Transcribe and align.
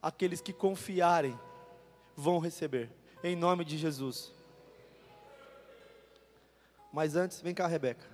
Aqueles 0.00 0.40
que 0.40 0.52
confiarem 0.52 1.38
vão 2.16 2.38
receber, 2.38 2.90
em 3.22 3.34
nome 3.34 3.64
de 3.64 3.76
Jesus. 3.76 4.32
Mas 6.92 7.16
antes, 7.16 7.40
vem 7.40 7.54
cá, 7.54 7.66
Rebeca. 7.66 8.04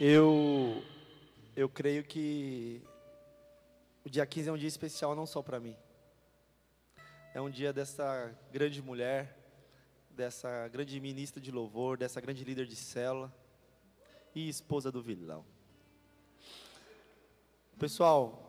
Eu 0.00 0.82
eu 1.56 1.68
creio 1.68 2.04
que 2.04 2.80
o 4.04 4.08
dia 4.08 4.24
15 4.24 4.48
é 4.48 4.52
um 4.52 4.56
dia 4.56 4.68
especial 4.68 5.14
não 5.14 5.26
só 5.26 5.42
para 5.42 5.58
mim. 5.58 5.76
É 7.34 7.40
um 7.40 7.50
dia 7.50 7.72
dessa 7.72 8.32
grande 8.52 8.80
mulher, 8.80 9.36
dessa 10.10 10.68
grande 10.68 10.98
ministra 11.00 11.40
de 11.40 11.50
louvor, 11.50 11.98
dessa 11.98 12.20
grande 12.20 12.44
líder 12.44 12.66
de 12.66 12.76
célula 12.76 13.32
e 14.38 14.48
esposa 14.48 14.92
do 14.92 15.02
vilão. 15.02 15.44
Pessoal, 17.76 18.44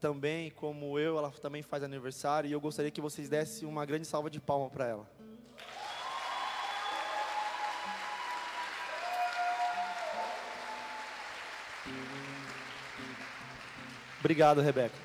também 0.00 0.50
como 0.50 0.98
eu, 0.98 1.18
ela 1.18 1.30
também 1.30 1.62
faz 1.62 1.82
aniversário 1.82 2.48
e 2.48 2.52
eu 2.52 2.60
gostaria 2.60 2.90
que 2.90 3.00
vocês 3.00 3.28
dessem 3.28 3.68
uma 3.68 3.84
grande 3.84 4.06
salva 4.06 4.30
de 4.30 4.40
palmas 4.40 4.72
para 4.72 4.86
ela. 4.86 5.10
Obrigado, 14.20 14.62
Rebeca, 14.62 14.96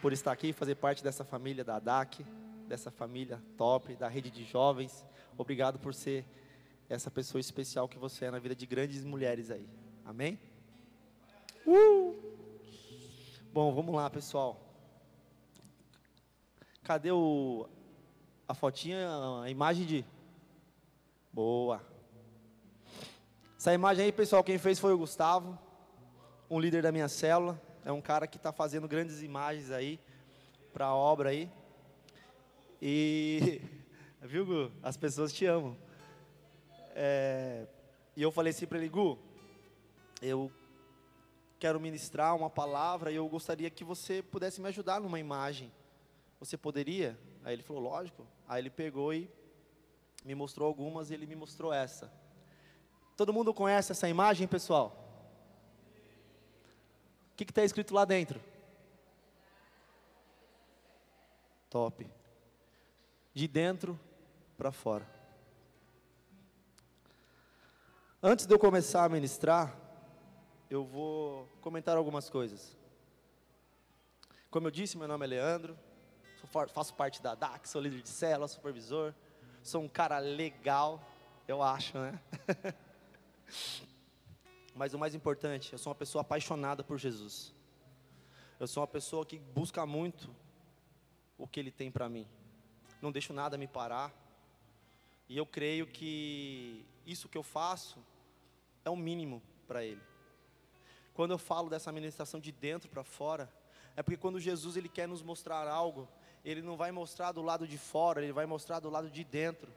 por 0.00 0.10
estar 0.14 0.32
aqui 0.32 0.54
fazer 0.54 0.76
parte 0.76 1.04
dessa 1.04 1.22
família 1.22 1.62
da 1.62 1.78
DAC, 1.78 2.24
dessa 2.66 2.90
família 2.90 3.42
top, 3.58 3.94
da 3.94 4.08
rede 4.08 4.30
de 4.30 4.42
jovens. 4.44 5.04
Obrigado 5.36 5.78
por 5.78 5.92
ser 5.92 6.24
essa 6.88 7.10
pessoa 7.10 7.40
especial 7.40 7.88
que 7.88 7.98
você 7.98 8.26
é 8.26 8.30
na 8.30 8.38
vida 8.38 8.54
de 8.54 8.66
grandes 8.66 9.04
mulheres 9.04 9.50
aí. 9.50 9.68
Amém? 10.04 10.38
Uh! 11.66 12.14
Bom, 13.52 13.74
vamos 13.74 13.94
lá, 13.94 14.10
pessoal. 14.10 14.60
Cadê 16.82 17.10
o 17.10 17.68
a 18.46 18.54
fotinha, 18.54 19.08
a 19.42 19.48
imagem 19.48 19.86
de 19.86 20.04
Boa. 21.34 21.84
Essa 23.58 23.74
imagem 23.74 24.04
aí, 24.04 24.12
pessoal, 24.12 24.44
quem 24.44 24.56
fez 24.56 24.78
foi 24.78 24.92
o 24.92 24.98
Gustavo, 24.98 25.58
um 26.48 26.60
líder 26.60 26.80
da 26.80 26.92
minha 26.92 27.08
célula. 27.08 27.60
É 27.84 27.90
um 27.90 28.00
cara 28.00 28.28
que 28.28 28.36
está 28.36 28.52
fazendo 28.52 28.86
grandes 28.86 29.20
imagens 29.20 29.72
aí 29.72 29.98
para 30.72 30.86
a 30.86 30.94
obra 30.94 31.30
aí. 31.30 31.50
E 32.80 33.60
viu, 34.22 34.46
Gu? 34.46 34.70
As 34.80 34.96
pessoas 34.96 35.32
te 35.32 35.44
amam. 35.44 35.76
É, 36.94 37.66
e 38.16 38.22
eu 38.22 38.30
falei 38.30 38.52
assim 38.52 38.66
para 38.66 38.78
ele, 38.78 38.88
Gu, 38.88 39.18
eu 40.22 40.50
quero 41.58 41.80
ministrar 41.80 42.36
uma 42.36 42.48
palavra 42.48 43.10
e 43.10 43.16
eu 43.16 43.28
gostaria 43.28 43.68
que 43.68 43.82
você 43.82 44.22
pudesse 44.22 44.60
me 44.60 44.68
ajudar 44.68 45.00
numa 45.00 45.18
imagem. 45.18 45.72
Você 46.38 46.56
poderia? 46.56 47.18
Aí 47.42 47.52
ele 47.52 47.62
falou, 47.62 47.82
lógico. 47.82 48.26
Aí 48.48 48.62
ele 48.62 48.70
pegou 48.70 49.12
e 49.12 49.28
me 50.24 50.34
mostrou 50.34 50.68
algumas 50.68 51.10
e 51.10 51.14
ele 51.14 51.26
me 51.26 51.34
mostrou 51.34 51.72
essa. 51.72 52.12
Todo 53.16 53.32
mundo 53.32 53.52
conhece 53.52 53.92
essa 53.92 54.08
imagem, 54.08 54.46
pessoal? 54.46 55.00
O 57.32 57.36
que 57.36 57.44
está 57.44 57.64
escrito 57.64 57.92
lá 57.92 58.04
dentro? 58.04 58.40
Top. 61.68 62.08
De 63.32 63.48
dentro 63.48 63.98
para 64.56 64.70
fora. 64.70 65.13
Antes 68.26 68.46
de 68.46 68.54
eu 68.54 68.58
começar 68.58 69.04
a 69.04 69.08
ministrar, 69.10 69.78
eu 70.70 70.82
vou 70.82 71.46
comentar 71.60 71.94
algumas 71.94 72.30
coisas. 72.30 72.74
Como 74.50 74.66
eu 74.66 74.70
disse, 74.70 74.96
meu 74.96 75.06
nome 75.06 75.26
é 75.26 75.28
Leandro, 75.28 75.78
faço 76.72 76.94
parte 76.94 77.20
da 77.20 77.34
DAC, 77.34 77.68
sou 77.68 77.82
líder 77.82 78.00
de 78.00 78.08
célula, 78.08 78.48
supervisor, 78.48 79.12
sou 79.62 79.82
um 79.82 79.88
cara 79.90 80.18
legal, 80.20 81.06
eu 81.46 81.62
acho, 81.62 81.98
né? 81.98 82.18
Mas 84.74 84.94
o 84.94 84.98
mais 84.98 85.14
importante, 85.14 85.74
eu 85.74 85.78
sou 85.78 85.90
uma 85.90 85.94
pessoa 85.94 86.22
apaixonada 86.22 86.82
por 86.82 86.96
Jesus. 86.96 87.52
Eu 88.58 88.66
sou 88.66 88.80
uma 88.80 88.88
pessoa 88.88 89.26
que 89.26 89.38
busca 89.38 89.84
muito 89.84 90.34
o 91.36 91.46
que 91.46 91.60
Ele 91.60 91.70
tem 91.70 91.90
para 91.90 92.08
mim. 92.08 92.26
Não 93.02 93.12
deixo 93.12 93.34
nada 93.34 93.58
me 93.58 93.68
parar. 93.68 94.10
E 95.28 95.36
eu 95.36 95.44
creio 95.44 95.86
que 95.86 96.86
isso 97.04 97.28
que 97.28 97.36
eu 97.36 97.42
faço 97.42 98.02
é 98.84 98.90
o 98.90 98.96
mínimo 98.96 99.42
para 99.66 99.84
Ele. 99.84 100.00
Quando 101.14 101.30
eu 101.30 101.38
falo 101.38 101.70
dessa 101.70 101.92
ministração 101.92 102.40
de 102.40 102.50
dentro 102.50 102.90
para 102.90 103.04
fora, 103.04 103.50
é 103.96 104.02
porque 104.02 104.16
quando 104.16 104.40
Jesus 104.40 104.76
ele 104.76 104.88
quer 104.88 105.06
nos 105.06 105.22
mostrar 105.22 105.68
algo, 105.68 106.08
ele 106.44 106.60
não 106.60 106.76
vai 106.76 106.90
mostrar 106.90 107.32
do 107.32 107.40
lado 107.40 107.66
de 107.66 107.78
fora, 107.78 108.22
ele 108.22 108.32
vai 108.32 108.46
mostrar 108.46 108.80
do 108.80 108.90
lado 108.90 109.08
de 109.08 109.22
dentro. 109.22 109.72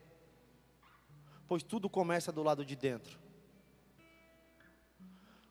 Pois 1.48 1.64
tudo 1.64 1.90
começa 1.90 2.32
do 2.32 2.42
lado 2.42 2.66
de 2.66 2.76
dentro. 2.76 3.18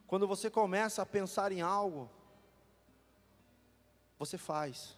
Quando 0.06 0.26
você 0.26 0.50
começa 0.50 1.02
a 1.02 1.06
pensar 1.06 1.52
em 1.52 1.62
algo, 1.62 2.10
você 4.18 4.36
faz. 4.36 4.96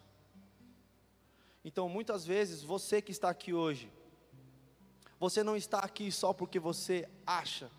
Então, 1.65 1.89
muitas 1.89 2.25
vezes, 2.25 2.63
você 2.63 3.03
que 3.03 3.11
está 3.11 3.29
aqui 3.29 3.53
hoje, 3.53 3.93
você 5.21 5.43
não 5.43 5.57
está 5.57 5.81
aqui 5.81 6.11
só 6.11 6.33
porque 6.33 6.59
você 6.59 7.09
acha 7.27 7.71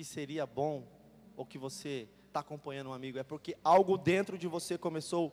que 0.00 0.04
seria 0.04 0.46
bom, 0.46 0.88
ou 1.36 1.44
que 1.44 1.58
você 1.58 2.08
está 2.26 2.40
acompanhando 2.40 2.88
um 2.88 2.94
amigo, 2.94 3.18
é 3.18 3.22
porque 3.22 3.54
algo 3.62 3.98
dentro 3.98 4.38
de 4.38 4.48
você 4.48 4.78
começou 4.78 5.30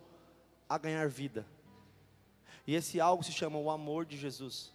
a 0.68 0.78
ganhar 0.78 1.08
vida. 1.08 1.48
E 2.66 2.76
esse 2.76 3.00
algo 3.00 3.24
se 3.24 3.32
chama 3.32 3.58
o 3.58 3.70
amor 3.70 4.06
de 4.06 4.18
Jesus, 4.18 4.74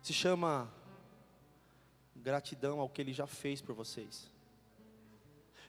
se 0.00 0.12
chama 0.12 0.72
gratidão 2.14 2.78
ao 2.78 2.88
que 2.88 3.02
Ele 3.02 3.12
já 3.12 3.26
fez 3.26 3.60
por 3.60 3.74
vocês. 3.74 4.30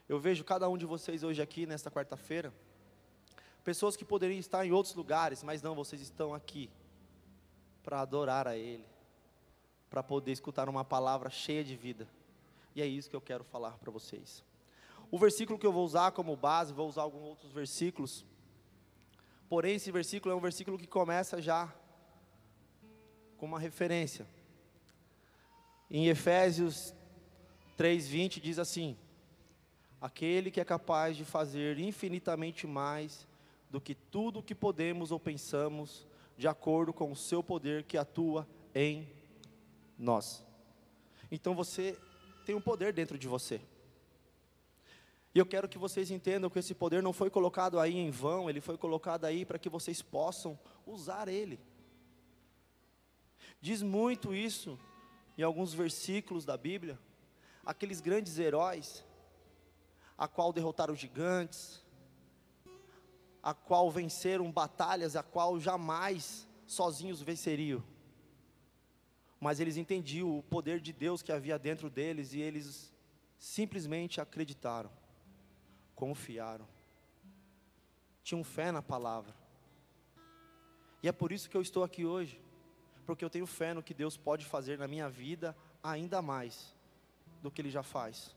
Eu 0.08 0.20
vejo 0.20 0.44
cada 0.44 0.70
um 0.70 0.78
de 0.78 0.86
vocês 0.86 1.24
hoje 1.24 1.42
aqui, 1.42 1.66
nesta 1.66 1.90
quarta-feira, 1.90 2.54
pessoas 3.64 3.96
que 3.98 4.06
poderiam 4.06 4.38
estar 4.38 4.64
em 4.64 4.72
outros 4.72 4.94
lugares, 4.94 5.42
mas 5.42 5.64
não, 5.64 5.74
vocês 5.74 6.00
estão 6.00 6.32
aqui 6.32 6.70
para 7.82 8.02
adorar 8.02 8.48
a 8.48 8.56
Ele, 8.56 8.86
para 9.90 10.04
poder 10.04 10.32
escutar 10.32 10.70
uma 10.70 10.86
palavra 10.86 11.32
cheia 11.32 11.64
de 11.64 11.76
vida. 11.76 12.08
E 12.76 12.82
é 12.82 12.86
isso 12.86 13.10
que 13.10 13.16
eu 13.16 13.22
quero 13.22 13.44
falar 13.44 13.78
para 13.78 13.90
vocês. 13.90 14.44
O 15.10 15.18
versículo 15.18 15.58
que 15.58 15.66
eu 15.66 15.72
vou 15.72 15.86
usar 15.86 16.12
como 16.12 16.36
base, 16.36 16.74
vou 16.74 16.90
usar 16.90 17.04
alguns 17.04 17.24
outros 17.24 17.52
versículos. 17.52 18.26
Porém, 19.48 19.76
esse 19.76 19.92
versículo 19.92 20.34
é 20.34 20.38
um 20.38 20.42
versículo 20.42 20.78
que 20.78 20.88
começa 20.88 21.42
já 21.42 21.74
com 23.38 23.46
uma 23.46 23.60
referência. 23.60 24.28
Em 25.90 26.08
Efésios 26.08 26.94
3:20 27.78 28.42
diz 28.42 28.60
assim: 28.60 28.98
aquele 30.02 30.52
que 30.52 30.60
é 30.60 30.66
capaz 30.66 31.16
de 31.16 31.24
fazer 31.24 31.80
infinitamente 31.80 32.68
mais 32.68 33.28
do 33.70 33.80
que 33.80 33.96
tudo 33.96 34.44
que 34.44 34.56
podemos 34.56 35.12
ou 35.12 35.20
pensamos, 35.20 36.06
de 36.38 36.48
acordo 36.48 36.92
com 36.94 37.12
o 37.12 37.16
seu 37.16 37.44
poder 37.44 37.84
que 37.84 37.98
atua 37.98 38.48
em 38.74 39.10
nós. 39.98 40.46
Então 41.32 41.56
você 41.56 41.98
tem 42.46 42.56
um 42.56 42.62
poder 42.62 42.94
dentro 42.94 43.18
de 43.18 43.28
você. 43.28 43.60
E 45.34 45.40
eu 45.40 45.46
quero 45.46 45.68
que 45.68 45.78
vocês 45.78 46.12
entendam 46.12 46.50
que 46.50 46.60
esse 46.60 46.74
poder 46.74 47.04
não 47.04 47.12
foi 47.12 47.30
colocado 47.30 47.78
aí 47.78 47.98
em 47.98 48.10
vão, 48.10 48.50
ele 48.50 48.62
foi 48.62 48.78
colocado 48.78 49.26
aí 49.26 49.44
para 49.44 49.60
que 49.60 49.68
vocês 49.68 50.02
possam 50.02 50.58
usar 50.86 51.28
ele. 51.28 51.60
Diz 53.60 53.82
muito 53.82 54.34
isso 54.34 54.80
em 55.38 55.42
alguns 55.42 55.74
versículos 55.74 56.46
da 56.46 56.56
Bíblia. 56.56 56.98
Aqueles 57.66 58.00
grandes 58.00 58.40
heróis, 58.40 59.04
a 60.18 60.28
qual 60.28 60.54
derrotaram 60.54 60.96
gigantes, 60.96 61.84
a 63.44 63.54
qual 63.54 63.92
venceram 63.92 64.52
batalhas, 64.52 65.16
a 65.16 65.24
qual 65.24 65.60
jamais 65.60 66.48
sozinhos 66.66 67.22
venceriam. 67.22 67.84
Mas 69.40 69.60
eles 69.60 69.78
entendiam 69.78 70.38
o 70.38 70.44
poder 70.44 70.80
de 70.80 70.94
Deus 70.94 71.22
que 71.22 71.32
havia 71.32 71.60
dentro 71.60 71.90
deles 71.90 72.34
e 72.34 72.40
eles 72.40 72.92
simplesmente 73.38 74.22
acreditaram, 74.22 74.90
confiaram, 75.94 76.68
tinham 78.24 78.44
fé 78.44 78.72
na 78.72 78.82
palavra. 78.82 79.36
E 81.04 81.08
é 81.08 81.12
por 81.12 81.32
isso 81.32 81.50
que 81.50 81.58
eu 81.58 81.62
estou 81.62 81.84
aqui 81.84 82.06
hoje, 82.06 82.42
porque 83.06 83.24
eu 83.24 83.30
tenho 83.30 83.46
fé 83.46 83.74
no 83.74 83.84
que 83.84 83.94
Deus 83.94 84.18
pode 84.18 84.46
fazer 84.46 84.80
na 84.80 84.88
minha 84.88 85.10
vida 85.10 85.56
ainda 85.84 86.22
mais 86.22 86.74
do 87.44 87.52
que 87.52 87.62
Ele 87.62 87.70
já 87.70 87.84
faz 87.84 88.36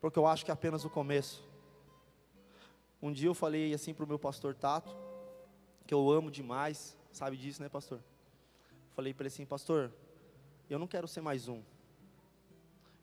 porque 0.00 0.18
eu 0.18 0.26
acho 0.26 0.44
que 0.44 0.50
é 0.50 0.54
apenas 0.54 0.84
o 0.84 0.90
começo. 0.90 1.42
Um 3.02 3.12
dia 3.12 3.28
eu 3.28 3.34
falei 3.34 3.74
assim 3.74 3.92
para 3.92 4.04
o 4.04 4.08
meu 4.08 4.18
pastor 4.18 4.54
Tato, 4.54 4.94
que 5.86 5.94
eu 5.94 6.10
amo 6.10 6.30
demais, 6.30 6.96
sabe 7.12 7.36
disso, 7.36 7.62
né, 7.62 7.68
pastor? 7.68 8.00
Falei 8.96 9.12
para 9.12 9.24
ele 9.24 9.28
assim, 9.28 9.44
pastor, 9.44 9.92
eu 10.70 10.78
não 10.78 10.86
quero 10.86 11.06
ser 11.06 11.20
mais 11.20 11.48
um. 11.48 11.62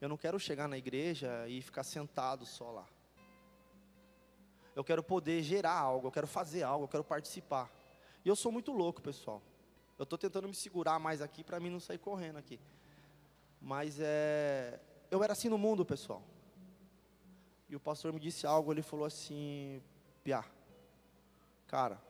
Eu 0.02 0.10
não 0.10 0.18
quero 0.18 0.40
chegar 0.40 0.68
na 0.68 0.76
igreja 0.76 1.48
e 1.48 1.62
ficar 1.62 1.84
sentado 1.84 2.48
só 2.48 2.72
lá. 2.72 2.88
Eu 4.76 4.84
quero 4.84 5.04
poder 5.04 5.44
gerar 5.44 5.78
algo, 5.78 6.08
eu 6.08 6.12
quero 6.12 6.26
fazer 6.26 6.64
algo, 6.64 6.86
eu 6.86 6.88
quero 6.88 7.04
participar. 7.04 7.72
E 8.26 8.28
eu 8.28 8.36
sou 8.36 8.52
muito 8.52 8.72
louco, 8.72 9.04
pessoal. 9.04 9.40
Eu 10.00 10.02
estou 10.02 10.18
tentando 10.18 10.48
me 10.48 10.56
segurar 10.56 10.98
mais 10.98 11.22
aqui 11.22 11.44
para 11.44 11.60
mim 11.60 11.70
não 11.70 11.80
sair 11.80 12.00
correndo 12.00 12.38
aqui. 12.38 12.60
Mas 13.62 14.00
é, 14.00 14.80
eu 15.12 15.24
era 15.24 15.34
assim 15.34 15.48
no 15.48 15.60
mundo, 15.60 15.86
pessoal. 15.86 16.24
E 17.70 17.76
o 17.76 17.80
pastor 17.80 18.12
me 18.12 18.20
disse 18.20 18.48
algo, 18.48 18.74
ele 18.74 18.82
falou 18.82 19.06
assim, 19.06 19.80
Piá, 20.24 20.44
cara, 21.68 22.02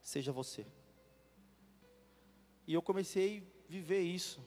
seja 0.00 0.32
você. 0.32 0.66
E 2.68 2.74
eu 2.74 2.82
comecei 2.82 3.38
a 3.66 3.72
viver 3.72 4.00
isso. 4.00 4.46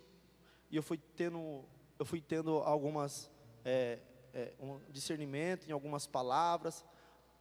E 0.69 0.75
eu 0.75 0.83
fui 0.83 0.99
tendo, 1.15 1.65
eu 1.97 2.05
fui 2.05 2.21
tendo 2.21 2.59
algumas 2.59 3.31
é, 3.65 3.97
é, 4.31 4.53
um 4.59 4.79
discernimento 4.91 5.67
em 5.67 5.71
algumas 5.71 6.05
palavras. 6.05 6.85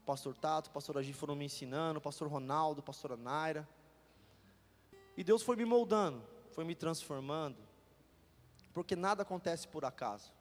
O 0.01 0.07
pastor 0.07 0.35
Tato, 0.35 0.71
o 0.71 0.73
pastor 0.73 0.97
Agi 0.97 1.13
foram 1.13 1.37
me 1.37 1.45
ensinando, 1.45 1.99
o 1.99 2.03
pastor 2.03 2.29
Ronaldo, 2.29 2.81
a 2.81 2.83
pastora 2.83 3.15
Naira. 3.15 3.69
E 5.19 5.23
Deus 5.23 5.43
foi 5.43 5.55
me 5.55 5.67
moldando, 5.67 6.25
foi 6.53 6.65
me 6.65 6.75
transformando, 6.75 7.59
porque 8.73 8.97
nada 8.97 9.21
acontece 9.21 9.69
por 9.69 9.85
acaso. 9.85 10.33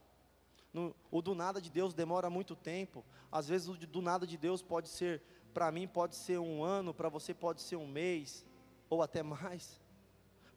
No, 0.71 0.95
o 1.12 1.21
do 1.21 1.35
nada 1.35 1.59
de 1.59 1.69
Deus 1.69 1.94
demora 1.94 2.30
muito 2.30 2.56
tempo. 2.56 3.03
Às 3.30 3.50
vezes 3.50 3.68
o 3.68 3.74
do 3.74 4.01
nada 4.01 4.25
de 4.25 4.38
Deus 4.38 4.62
pode 4.62 4.88
ser, 4.88 5.21
para 5.53 5.69
mim 5.69 5.85
pode 5.85 6.15
ser 6.15 6.39
um 6.39 6.63
ano, 6.63 6.94
para 6.94 7.09
você 7.09 7.33
pode 7.33 7.62
ser 7.62 7.75
um 7.75 7.88
mês, 7.88 8.45
ou 8.89 9.03
até 9.03 9.21
mais. 9.21 9.81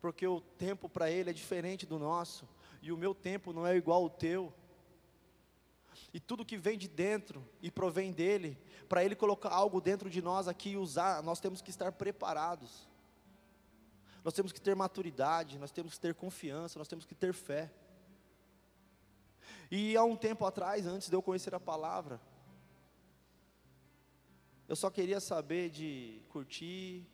Porque 0.02 0.26
o 0.26 0.40
tempo 0.40 0.88
para 0.88 1.10
Ele 1.10 1.30
é 1.30 1.32
diferente 1.32 1.86
do 1.86 1.96
nosso, 1.96 2.46
e 2.82 2.90
o 2.90 2.96
meu 2.96 3.14
tempo 3.14 3.52
não 3.52 3.64
é 3.64 3.76
igual 3.76 4.02
ao 4.02 4.10
teu. 4.10 4.52
E 6.12 6.18
tudo 6.18 6.44
que 6.44 6.56
vem 6.56 6.76
de 6.76 6.88
dentro 6.88 7.48
e 7.62 7.70
provém 7.70 8.12
dele, 8.12 8.58
para 8.88 9.04
Ele 9.04 9.14
colocar 9.14 9.50
algo 9.50 9.80
dentro 9.80 10.10
de 10.10 10.20
nós 10.20 10.48
aqui 10.48 10.70
e 10.70 10.76
usar, 10.76 11.22
nós 11.22 11.38
temos 11.38 11.62
que 11.62 11.70
estar 11.70 11.92
preparados. 11.92 12.88
Nós 14.24 14.34
temos 14.34 14.50
que 14.50 14.60
ter 14.60 14.74
maturidade, 14.74 15.56
nós 15.56 15.70
temos 15.70 15.94
que 15.94 16.00
ter 16.00 16.14
confiança, 16.14 16.78
nós 16.78 16.88
temos 16.88 17.04
que 17.04 17.14
ter 17.14 17.32
fé. 17.32 17.72
E 19.70 19.96
há 19.96 20.02
um 20.02 20.16
tempo 20.16 20.44
atrás, 20.44 20.84
antes 20.84 21.08
de 21.08 21.14
eu 21.14 21.22
conhecer 21.22 21.54
a 21.54 21.60
palavra, 21.60 22.20
eu 24.68 24.74
só 24.74 24.90
queria 24.90 25.20
saber 25.20 25.70
de 25.70 26.22
curtir 26.28 27.06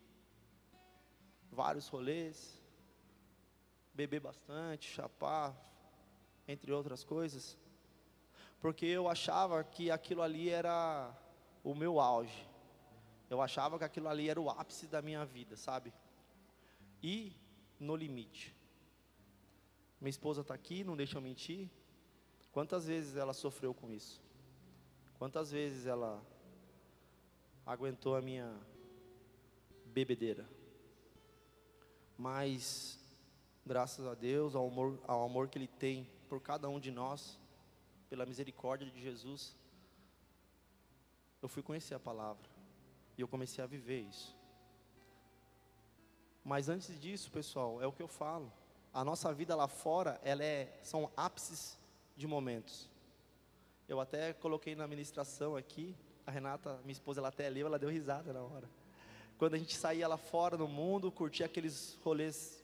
vários 1.51 1.87
rolês, 1.89 2.58
beber 3.99 4.21
bastante, 4.21 4.91
chapar, 4.97 5.49
entre 6.47 6.73
outras 6.73 7.03
coisas, 7.05 7.45
porque 8.61 8.87
eu 8.87 9.09
achava 9.09 9.63
que 9.65 9.91
aquilo 9.91 10.23
ali 10.23 10.49
era 10.49 11.13
o 11.63 11.75
meu 11.75 12.01
auge. 12.01 12.47
Eu 13.29 13.43
achava 13.43 13.79
que 13.79 13.85
aquilo 13.85 14.09
ali 14.09 14.31
era 14.31 14.41
o 14.41 14.49
ápice 14.49 14.87
da 14.87 15.01
minha 15.03 15.25
vida, 15.25 15.57
sabe? 15.57 15.93
e 17.03 17.33
no 17.79 17.97
limite. 17.97 18.55
Minha 20.01 20.11
esposa 20.11 20.43
está 20.43 20.55
aqui, 20.55 20.85
não 20.85 20.97
deixa 20.97 21.19
eu 21.19 21.23
mentir. 21.23 21.69
Quantas 22.53 22.87
vezes 22.87 23.17
ela 23.17 23.33
sofreu 23.33 23.75
com 23.75 23.91
isso? 23.93 24.21
Quantas 25.19 25.51
vezes 25.51 25.87
ela 25.87 26.23
aguentou 27.67 28.17
a 28.17 28.23
minha 28.23 28.55
bebedeira? 29.87 30.49
Mas, 32.17 32.98
graças 33.69 34.07
a 34.07 34.15
Deus, 34.15 34.55
ao 34.55 34.67
amor, 34.67 34.99
ao 35.07 35.27
amor 35.27 35.49
que 35.49 35.59
Ele 35.59 35.69
tem 35.69 36.09
por 36.27 36.41
cada 36.41 36.71
um 36.71 36.81
de 36.81 36.91
nós, 36.91 37.39
pela 38.09 38.25
misericórdia 38.25 38.91
de 38.91 38.99
Jesus, 38.99 39.55
eu 41.43 41.49
fui 41.49 41.63
conhecer 41.63 41.95
a 41.95 42.01
palavra 42.01 42.49
e 43.17 43.21
eu 43.21 43.29
comecei 43.29 43.63
a 43.63 43.67
viver 43.67 44.01
isso. 44.01 44.35
Mas 46.43 46.71
antes 46.71 46.99
disso, 46.99 47.31
pessoal, 47.31 47.83
é 47.83 47.87
o 47.87 47.93
que 47.93 48.03
eu 48.03 48.09
falo. 48.09 48.51
A 48.93 49.05
nossa 49.05 49.35
vida 49.35 49.55
lá 49.55 49.69
fora, 49.69 50.19
ela 50.25 50.43
é, 50.43 50.81
são 50.83 51.11
ápices 51.15 51.79
de 52.17 52.27
momentos. 52.27 52.89
Eu 53.87 54.01
até 54.01 54.33
coloquei 54.33 54.75
na 54.75 54.89
ministração 54.89 55.57
aqui, 55.57 55.95
a 56.27 56.31
Renata, 56.31 56.81
minha 56.85 56.93
esposa, 56.93 57.21
ela 57.21 57.29
até 57.29 57.51
leu, 57.51 57.67
ela 57.67 57.79
deu 57.79 57.91
risada 57.91 58.33
na 58.33 58.41
hora. 58.41 58.69
Quando 59.37 59.55
a 59.55 59.59
gente 59.59 59.77
saía 59.77 60.09
lá 60.09 60.17
fora 60.17 60.57
no 60.57 60.67
mundo, 60.67 61.13
curtia 61.13 61.45
aqueles 61.45 61.99
rolês 62.03 62.59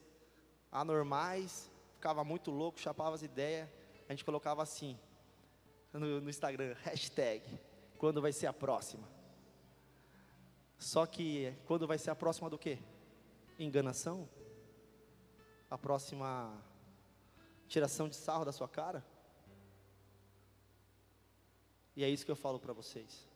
anormais, 0.75 1.71
ficava 1.95 2.25
muito 2.25 2.51
louco, 2.51 2.81
chapava 2.81 3.15
as 3.15 3.23
ideias, 3.23 3.69
a 4.09 4.13
gente 4.13 4.25
colocava 4.25 4.63
assim, 4.63 4.99
no, 5.93 6.21
no 6.21 6.29
Instagram, 6.29 6.75
hashtag, 6.83 7.43
quando 7.97 8.21
vai 8.21 8.33
ser 8.33 8.49
a 8.49 8.53
próxima? 8.53 9.09
Só 10.77 11.07
que, 11.07 11.55
quando 11.65 11.87
vai 11.87 11.97
ser 11.97 12.11
a 12.11 12.17
próxima 12.17 12.51
do 12.51 12.59
quê? 12.59 12.79
enganação? 13.59 14.29
A 15.71 15.79
próxima 15.79 16.61
tiração 17.69 18.09
de 18.09 18.17
sarro 18.17 18.45
da 18.45 18.53
sua 18.53 18.69
cara? 18.69 19.05
E 21.97 22.03
é 22.03 22.09
isso 22.09 22.25
que 22.25 22.31
eu 22.31 22.37
falo 22.37 22.59
para 22.59 22.73
vocês. 22.73 23.29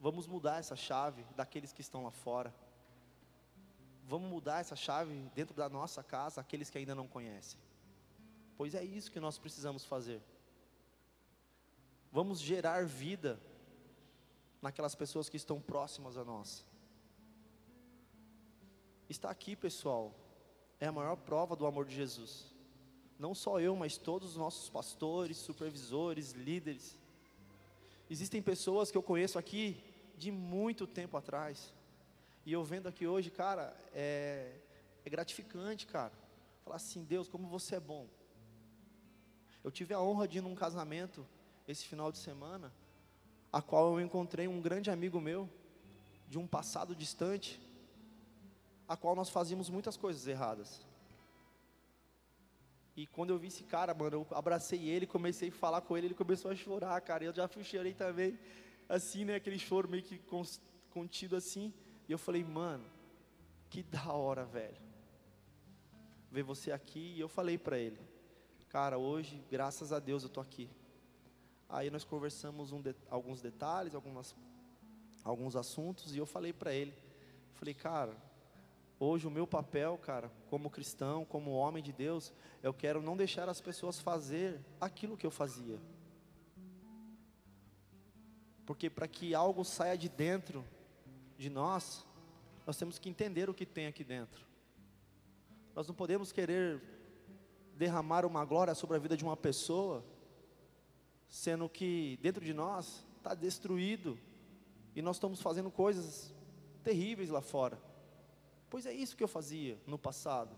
Vamos 0.00 0.26
mudar 0.26 0.58
essa 0.58 0.74
chave 0.74 1.24
daqueles 1.36 1.72
que 1.72 1.82
estão 1.82 2.04
lá 2.04 2.10
fora. 2.10 2.54
Vamos 4.06 4.28
mudar 4.28 4.60
essa 4.60 4.76
chave 4.76 5.14
dentro 5.34 5.54
da 5.54 5.68
nossa 5.68 6.02
casa, 6.02 6.40
aqueles 6.40 6.68
que 6.68 6.78
ainda 6.78 6.94
não 6.94 7.08
conhecem. 7.08 7.58
Pois 8.56 8.74
é 8.74 8.84
isso 8.84 9.10
que 9.10 9.18
nós 9.18 9.38
precisamos 9.38 9.84
fazer. 9.84 10.22
Vamos 12.12 12.38
gerar 12.40 12.86
vida 12.86 13.40
naquelas 14.62 14.94
pessoas 14.94 15.28
que 15.28 15.36
estão 15.36 15.60
próximas 15.60 16.16
a 16.16 16.24
nós. 16.24 16.64
Está 19.08 19.30
aqui, 19.30 19.56
pessoal, 19.56 20.14
é 20.78 20.86
a 20.86 20.92
maior 20.92 21.16
prova 21.16 21.56
do 21.56 21.66
amor 21.66 21.84
de 21.86 21.94
Jesus. 21.94 22.52
Não 23.18 23.34
só 23.34 23.60
eu, 23.60 23.74
mas 23.74 23.96
todos 23.96 24.30
os 24.30 24.36
nossos 24.36 24.68
pastores, 24.68 25.36
supervisores, 25.36 26.32
líderes. 26.32 26.98
Existem 28.08 28.42
pessoas 28.42 28.90
que 28.90 28.98
eu 28.98 29.02
conheço 29.02 29.38
aqui 29.38 29.82
de 30.16 30.30
muito 30.30 30.86
tempo 30.86 31.16
atrás. 31.16 31.72
E 32.46 32.52
eu 32.52 32.62
vendo 32.62 32.86
aqui 32.86 33.06
hoje, 33.06 33.30
cara, 33.30 33.74
é, 33.92 34.52
é 35.04 35.10
gratificante, 35.10 35.86
cara. 35.86 36.12
Falar 36.62 36.76
assim, 36.76 37.02
Deus, 37.02 37.28
como 37.28 37.48
você 37.48 37.76
é 37.76 37.80
bom. 37.80 38.06
Eu 39.62 39.70
tive 39.70 39.94
a 39.94 40.00
honra 40.00 40.28
de 40.28 40.38
ir 40.38 40.40
num 40.42 40.54
casamento 40.54 41.26
esse 41.66 41.86
final 41.86 42.12
de 42.12 42.18
semana, 42.18 42.70
a 43.50 43.62
qual 43.62 43.92
eu 43.92 44.04
encontrei 44.04 44.46
um 44.46 44.60
grande 44.60 44.90
amigo 44.90 45.20
meu, 45.20 45.48
de 46.28 46.38
um 46.38 46.46
passado 46.46 46.94
distante, 46.94 47.60
a 48.86 48.96
qual 48.96 49.14
nós 49.14 49.30
fazíamos 49.30 49.70
muitas 49.70 49.96
coisas 49.96 50.26
erradas. 50.26 50.84
E 52.94 53.06
quando 53.06 53.30
eu 53.30 53.38
vi 53.38 53.48
esse 53.48 53.64
cara, 53.64 53.94
mano, 53.94 54.18
eu 54.18 54.36
abracei 54.36 54.88
ele, 54.88 55.06
comecei 55.06 55.48
a 55.48 55.52
falar 55.52 55.80
com 55.80 55.96
ele, 55.96 56.08
ele 56.08 56.14
começou 56.14 56.50
a 56.50 56.54
chorar, 56.54 57.00
cara. 57.00 57.24
Eu 57.24 57.32
já 57.32 57.48
chorei 57.62 57.94
também, 57.94 58.38
assim, 58.88 59.24
né? 59.24 59.36
Aquele 59.36 59.58
choro 59.58 59.88
meio 59.88 60.02
que 60.02 60.20
contido 60.90 61.34
assim. 61.34 61.72
E 62.08 62.12
eu 62.12 62.18
falei, 62.18 62.44
mano, 62.44 62.84
que 63.70 63.82
da 63.82 64.12
hora, 64.12 64.44
velho. 64.44 64.76
Ver 66.30 66.42
você 66.42 66.72
aqui. 66.72 67.14
E 67.16 67.20
eu 67.20 67.28
falei 67.28 67.58
para 67.58 67.78
ele, 67.78 68.00
cara, 68.68 68.98
hoje, 68.98 69.42
graças 69.50 69.92
a 69.92 69.98
Deus, 69.98 70.22
eu 70.22 70.28
tô 70.28 70.40
aqui. 70.40 70.68
Aí 71.68 71.90
nós 71.90 72.04
conversamos 72.04 72.72
um 72.72 72.80
de, 72.80 72.94
alguns 73.10 73.40
detalhes, 73.40 73.94
algumas, 73.94 74.34
alguns 75.22 75.56
assuntos. 75.56 76.14
E 76.14 76.18
eu 76.18 76.26
falei 76.26 76.52
para 76.52 76.72
ele, 76.72 76.94
falei, 77.54 77.74
cara, 77.74 78.16
Hoje 78.98 79.26
o 79.26 79.30
meu 79.30 79.46
papel, 79.46 79.98
cara, 79.98 80.30
como 80.48 80.70
cristão, 80.70 81.24
como 81.24 81.50
homem 81.50 81.82
de 81.82 81.92
Deus, 81.92 82.32
eu 82.62 82.72
quero 82.72 83.02
não 83.02 83.16
deixar 83.16 83.48
as 83.48 83.60
pessoas 83.60 84.00
fazer 84.00 84.60
aquilo 84.80 85.16
que 85.16 85.26
eu 85.26 85.30
fazia. 85.30 85.80
Porque 88.64 88.88
para 88.88 89.08
que 89.08 89.34
algo 89.34 89.64
saia 89.64 89.98
de 89.98 90.08
dentro 90.08 90.64
de 91.36 91.50
nós, 91.50 92.06
nós 92.66 92.76
temos 92.76 92.98
que 92.98 93.08
entender 93.08 93.50
o 93.50 93.54
que 93.54 93.66
tem 93.66 93.86
aqui 93.86 94.04
dentro. 94.04 94.44
Nós 95.74 95.86
não 95.88 95.94
podemos 95.94 96.32
querer 96.32 96.80
derramar 97.76 98.24
uma 98.24 98.44
glória 98.44 98.74
sobre 98.74 98.96
a 98.96 99.00
vida 99.00 99.16
de 99.16 99.24
uma 99.24 99.36
pessoa, 99.36 100.04
sendo 101.28 101.68
que 101.68 102.18
dentro 102.22 102.44
de 102.44 102.54
nós 102.54 103.04
está 103.16 103.34
destruído 103.34 104.18
e 104.94 105.02
nós 105.02 105.16
estamos 105.16 105.42
fazendo 105.42 105.70
coisas 105.70 106.32
terríveis 106.82 107.30
lá 107.30 107.40
fora. 107.40 107.80
Pois 108.70 108.86
é 108.86 108.92
isso 108.92 109.16
que 109.16 109.24
eu 109.24 109.28
fazia 109.28 109.78
no 109.86 109.98
passado. 109.98 110.56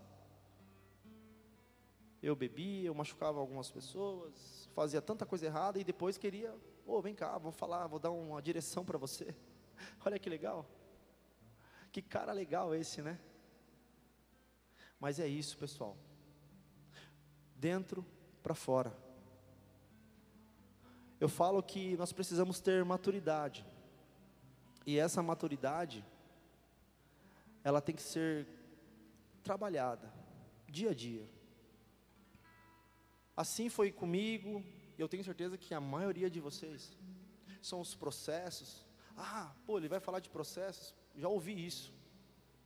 Eu 2.21 2.35
bebia, 2.35 2.87
eu 2.87 2.93
machucava 2.93 3.39
algumas 3.39 3.71
pessoas, 3.71 4.69
fazia 4.73 5.01
tanta 5.01 5.25
coisa 5.25 5.45
errada 5.45 5.79
e 5.79 5.83
depois 5.83 6.17
queria, 6.17 6.51
ô, 6.85 6.97
oh, 6.97 7.01
vem 7.01 7.15
cá, 7.15 7.37
vou 7.37 7.51
falar, 7.51 7.87
vou 7.87 7.99
dar 7.99 8.11
uma 8.11 8.41
direção 8.41 8.83
para 8.83 8.97
você. 8.97 9.35
Olha 10.05 10.19
que 10.19 10.29
legal. 10.29 10.65
Que 11.91 12.01
cara 12.01 12.31
legal 12.31 12.73
esse, 12.75 13.01
né? 13.01 13.19
Mas 14.99 15.19
é 15.19 15.27
isso, 15.27 15.57
pessoal. 15.57 15.97
Dentro 17.55 18.05
para 18.41 18.55
fora. 18.55 18.95
eu 21.19 21.27
falo 21.27 21.61
que 21.61 21.97
nós 21.97 22.13
precisamos 22.13 22.59
ter 22.59 22.85
maturidade. 22.85 23.65
E 24.85 24.97
essa 24.97 25.21
maturidade, 25.21 26.05
ela 27.63 27.81
tem 27.81 27.93
que 27.93 28.01
ser 28.01 28.47
trabalhada, 29.43 30.13
dia 30.69 30.91
a 30.91 30.93
dia. 30.93 31.27
Assim 33.35 33.67
foi 33.67 33.91
comigo, 33.91 34.63
e 34.97 35.01
eu 35.01 35.09
tenho 35.09 35.23
certeza 35.23 35.57
que 35.57 35.73
a 35.73 35.81
maioria 35.81 36.29
de 36.29 36.39
vocês 36.39 36.95
são 37.61 37.81
os 37.81 37.93
processos. 37.93 38.86
Ah, 39.17 39.51
pô, 39.65 39.79
ele 39.79 39.87
vai 39.87 39.99
falar 39.99 40.19
de 40.19 40.29
processos, 40.29 40.93
já 41.15 41.27
ouvi 41.27 41.65
isso. 41.65 41.91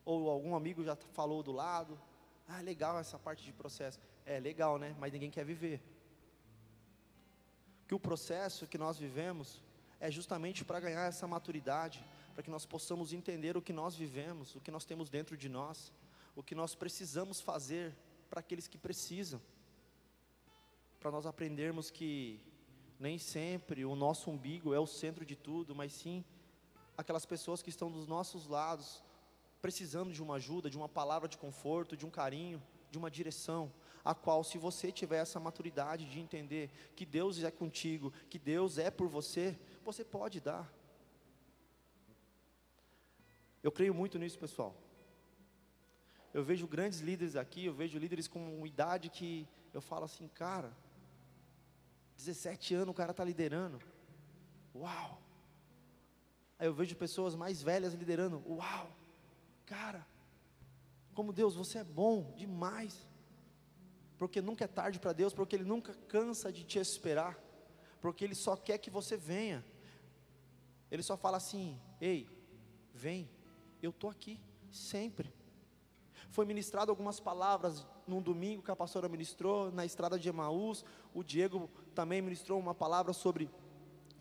Ou 0.04 0.30
algum 0.30 0.54
amigo 0.54 0.84
já 0.84 0.96
falou 0.96 1.42
do 1.42 1.54
lado. 1.54 1.98
Ah, 2.48 2.60
legal 2.60 3.00
essa 3.00 3.18
parte 3.18 3.46
de 3.46 3.54
processo. 3.54 4.00
É 4.26 4.40
legal, 4.40 4.78
né? 4.78 4.94
Mas 5.00 5.14
ninguém 5.14 5.32
quer 5.32 5.46
viver. 5.46 5.82
Que 7.88 7.96
o 7.96 8.00
processo 8.00 8.68
que 8.68 8.78
nós 8.78 8.98
vivemos 8.98 9.64
é 10.00 10.12
justamente 10.12 10.66
para 10.66 10.80
ganhar 10.80 11.08
essa 11.08 11.26
maturidade, 11.26 12.04
para 12.34 12.44
que 12.44 12.50
nós 12.50 12.66
possamos 12.66 13.14
entender 13.14 13.56
o 13.56 13.62
que 13.62 13.72
nós 13.72 13.96
vivemos, 13.96 14.56
o 14.56 14.60
que 14.60 14.72
nós 14.72 14.84
temos 14.84 15.10
dentro 15.10 15.38
de 15.38 15.48
nós, 15.48 15.94
o 16.36 16.44
que 16.44 16.56
nós 16.56 16.76
precisamos 16.76 17.40
fazer 17.40 17.96
para 18.30 18.40
aqueles 18.42 18.68
que 18.68 18.78
precisam. 18.78 19.42
Para 21.00 21.12
nós 21.12 21.26
aprendermos 21.26 21.90
que 21.90 22.40
nem 23.00 23.18
sempre 23.18 23.86
o 23.86 23.96
nosso 23.96 24.30
umbigo 24.30 24.74
é 24.74 24.80
o 24.80 24.88
centro 24.88 25.26
de 25.26 25.36
tudo, 25.36 25.74
mas 25.74 25.94
sim 25.94 26.24
aquelas 27.02 27.26
pessoas 27.26 27.62
que 27.62 27.70
estão 27.70 27.92
dos 27.92 28.08
nossos 28.08 28.48
lados, 28.48 29.04
precisando 29.62 30.12
de 30.12 30.22
uma 30.22 30.36
ajuda, 30.36 30.70
de 30.70 30.78
uma 30.78 30.90
palavra 30.90 31.28
de 31.28 31.38
conforto, 31.38 31.98
de 31.98 32.06
um 32.06 32.10
carinho, 32.10 32.62
de 32.90 32.98
uma 32.98 33.12
direção 33.12 33.72
a 34.04 34.16
qual, 34.16 34.44
se 34.44 34.58
você 34.58 34.92
tiver 34.92 35.18
essa 35.18 35.40
maturidade 35.40 36.10
de 36.10 36.20
entender 36.20 36.72
que 36.96 37.06
Deus 37.06 37.42
é 37.44 37.52
contigo, 37.52 38.12
que 38.30 38.40
Deus 38.40 38.78
é 38.78 38.90
por 38.90 39.08
você, 39.08 39.58
você 39.84 40.04
pode 40.04 40.40
dar. 40.40 40.72
Eu 43.62 43.72
creio 43.72 43.94
muito 43.94 44.18
nisso, 44.18 44.40
pessoal. 44.40 44.76
Eu 46.34 46.44
vejo 46.44 46.68
grandes 46.68 47.00
líderes 47.00 47.36
aqui, 47.36 47.66
eu 47.66 47.74
vejo 47.74 48.00
líderes 48.00 48.28
com 48.28 48.66
idade 48.66 49.10
que 49.10 49.48
eu 49.74 49.82
falo 49.82 50.06
assim, 50.06 50.28
cara, 50.30 50.76
17 52.18 52.74
anos 52.74 52.90
o 52.90 52.94
cara 52.94 53.12
está 53.12 53.24
liderando. 53.24 53.80
Uau! 54.74 55.22
Aí 56.62 56.68
eu 56.68 56.76
vejo 56.76 56.96
pessoas 56.96 57.34
mais 57.34 57.60
velhas 57.64 57.96
liderando. 57.96 58.44
Uau! 58.48 58.96
Cara, 59.66 60.06
como 61.16 61.34
Deus, 61.34 61.56
você 61.56 61.80
é 61.80 61.84
bom 61.84 62.32
demais 62.38 63.08
porque 64.20 64.40
nunca 64.40 64.66
é 64.66 64.68
tarde 64.68 65.00
para 65.00 65.12
Deus, 65.12 65.34
porque 65.34 65.56
Ele 65.56 65.64
nunca 65.64 65.96
cansa 66.08 66.54
de 66.54 66.64
te 66.64 66.78
esperar, 66.78 67.36
porque 68.00 68.24
Ele 68.24 68.36
só 68.36 68.56
quer 68.56 68.78
que 68.78 68.92
você 68.92 69.18
venha. 69.18 69.66
Ele 70.92 71.02
só 71.02 71.18
fala 71.18 71.38
assim: 71.38 71.82
ei, 72.00 72.30
vem, 72.94 73.28
eu 73.82 73.90
estou 73.90 74.12
aqui, 74.12 74.40
sempre. 74.70 75.34
Foi 76.30 76.46
ministrado 76.46 76.92
algumas 76.92 77.20
palavras 77.20 77.84
num 78.06 78.22
domingo 78.22 78.62
que 78.62 78.70
a 78.70 78.76
pastora 78.76 79.10
ministrou 79.10 79.72
na 79.72 79.84
estrada 79.84 80.20
de 80.20 80.30
Emaús, 80.30 80.86
o 81.12 81.24
Diego 81.24 81.68
também 81.96 82.22
ministrou 82.22 82.60
uma 82.60 82.76
palavra 82.76 83.14
sobre 83.14 83.50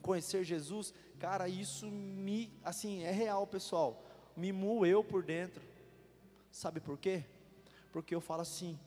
conhecer 0.00 0.44
Jesus. 0.44 0.92
Cara, 1.18 1.48
isso 1.48 1.86
me, 1.86 2.52
assim, 2.64 3.02
é 3.02 3.10
real, 3.10 3.46
pessoal. 3.46 4.02
Me 4.36 4.52
moeu 4.52 5.04
por 5.04 5.22
dentro. 5.22 5.62
Sabe 6.50 6.80
por 6.80 6.98
quê? 6.98 7.24
Porque 7.92 8.14
eu 8.14 8.20
falo 8.20 8.42
assim: 8.42 8.78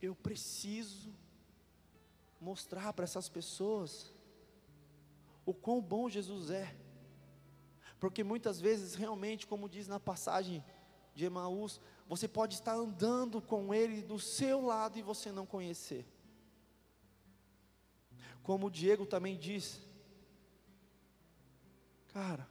eu 0.00 0.14
preciso 0.14 1.12
mostrar 2.40 2.92
para 2.92 3.04
essas 3.04 3.28
pessoas 3.28 4.12
o 5.44 5.54
quão 5.54 5.80
bom 5.80 6.08
Jesus 6.08 6.50
é. 6.50 6.76
Porque 7.98 8.22
muitas 8.22 8.60
vezes, 8.60 8.94
realmente, 8.94 9.46
como 9.46 9.68
diz 9.68 9.88
na 9.88 9.98
passagem 9.98 10.62
de 11.14 11.24
Emaús, 11.24 11.80
você 12.06 12.28
pode 12.28 12.54
estar 12.54 12.74
andando 12.74 13.40
com 13.40 13.72
Ele 13.72 14.02
do 14.02 14.18
seu 14.18 14.60
lado 14.60 14.98
e 14.98 15.02
você 15.02 15.32
não 15.32 15.46
conhecer. 15.46 16.06
Como 18.42 18.66
o 18.66 18.70
Diego 18.70 19.06
também 19.06 19.36
diz, 19.36 19.80
cara, 22.16 22.48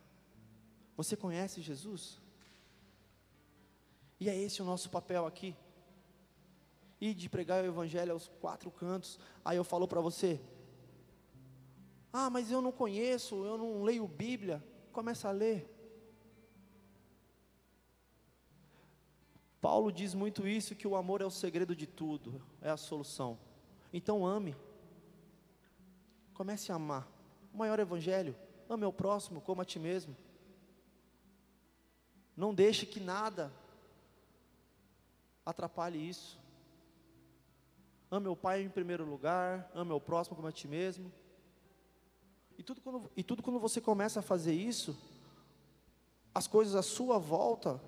você 0.96 1.18
conhece 1.18 1.60
Jesus? 1.60 2.22
E 4.20 4.30
é 4.30 4.36
esse 4.36 4.62
o 4.62 4.66
nosso 4.66 4.92
papel 4.92 5.26
aqui 5.26 5.56
e 7.02 7.16
de 7.16 7.28
pregar 7.28 7.64
o 7.64 7.68
evangelho 7.68 8.12
aos 8.12 8.28
quatro 8.28 8.70
cantos. 8.70 9.20
Aí 9.44 9.58
eu 9.58 9.64
falo 9.64 9.88
para 9.88 10.00
você: 10.00 10.40
"Ah, 12.14 12.30
mas 12.30 12.52
eu 12.52 12.62
não 12.62 12.72
conheço, 12.72 13.44
eu 13.44 13.58
não 13.58 13.82
leio 13.82 14.08
Bíblia". 14.08 14.64
Começa 14.92 15.30
a 15.30 15.32
ler. 15.32 15.68
Paulo 19.60 19.92
diz 19.92 20.14
muito 20.14 20.48
isso 20.48 20.76
que 20.76 20.88
o 20.88 20.96
amor 20.96 21.22
é 21.22 21.26
o 21.26 21.32
segredo 21.32 21.76
de 21.76 21.88
tudo, 21.88 22.40
é 22.62 22.70
a 22.70 22.78
solução. 22.78 23.36
Então 23.92 24.28
ame. 24.28 24.56
Comece 26.36 26.72
a 26.72 26.76
amar. 26.76 27.08
O 27.52 27.58
maior 27.58 27.80
evangelho, 27.80 28.36
ame 28.70 28.86
ao 28.86 28.94
próximo 28.94 29.42
como 29.42 29.62
a 29.62 29.66
ti 29.66 29.80
mesmo. 29.80 30.16
Não 32.36 32.54
deixe 32.54 32.86
que 32.86 33.00
nada 33.00 33.52
atrapalhe 35.46 35.98
isso. 35.98 36.40
Ame 38.10 38.28
o 38.28 38.36
Pai 38.36 38.64
em 38.64 38.70
primeiro 38.70 39.06
lugar, 39.06 39.70
ame 39.74 39.92
o 39.92 40.00
próximo 40.00 40.36
como 40.36 40.48
a 40.48 40.52
ti 40.52 40.68
mesmo. 40.68 41.12
E 42.58 42.64
tudo, 42.64 42.82
quando, 42.82 43.12
e 43.16 43.24
tudo 43.24 43.44
quando 43.44 43.60
você 43.60 43.82
começa 43.82 44.20
a 44.20 44.24
fazer 44.24 44.54
isso, 44.54 44.98
as 46.34 46.48
coisas 46.48 46.76
à 46.76 46.82
sua 46.82 47.18
volta 47.18 47.82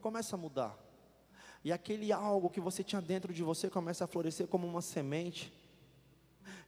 começam 0.00 0.38
a 0.38 0.42
mudar. 0.42 0.78
E 1.64 1.72
aquele 1.72 2.12
algo 2.12 2.50
que 2.50 2.60
você 2.60 2.82
tinha 2.82 3.00
dentro 3.00 3.32
de 3.32 3.42
você 3.42 3.70
começa 3.70 4.04
a 4.04 4.08
florescer 4.08 4.48
como 4.48 4.66
uma 4.66 4.82
semente. 4.82 5.52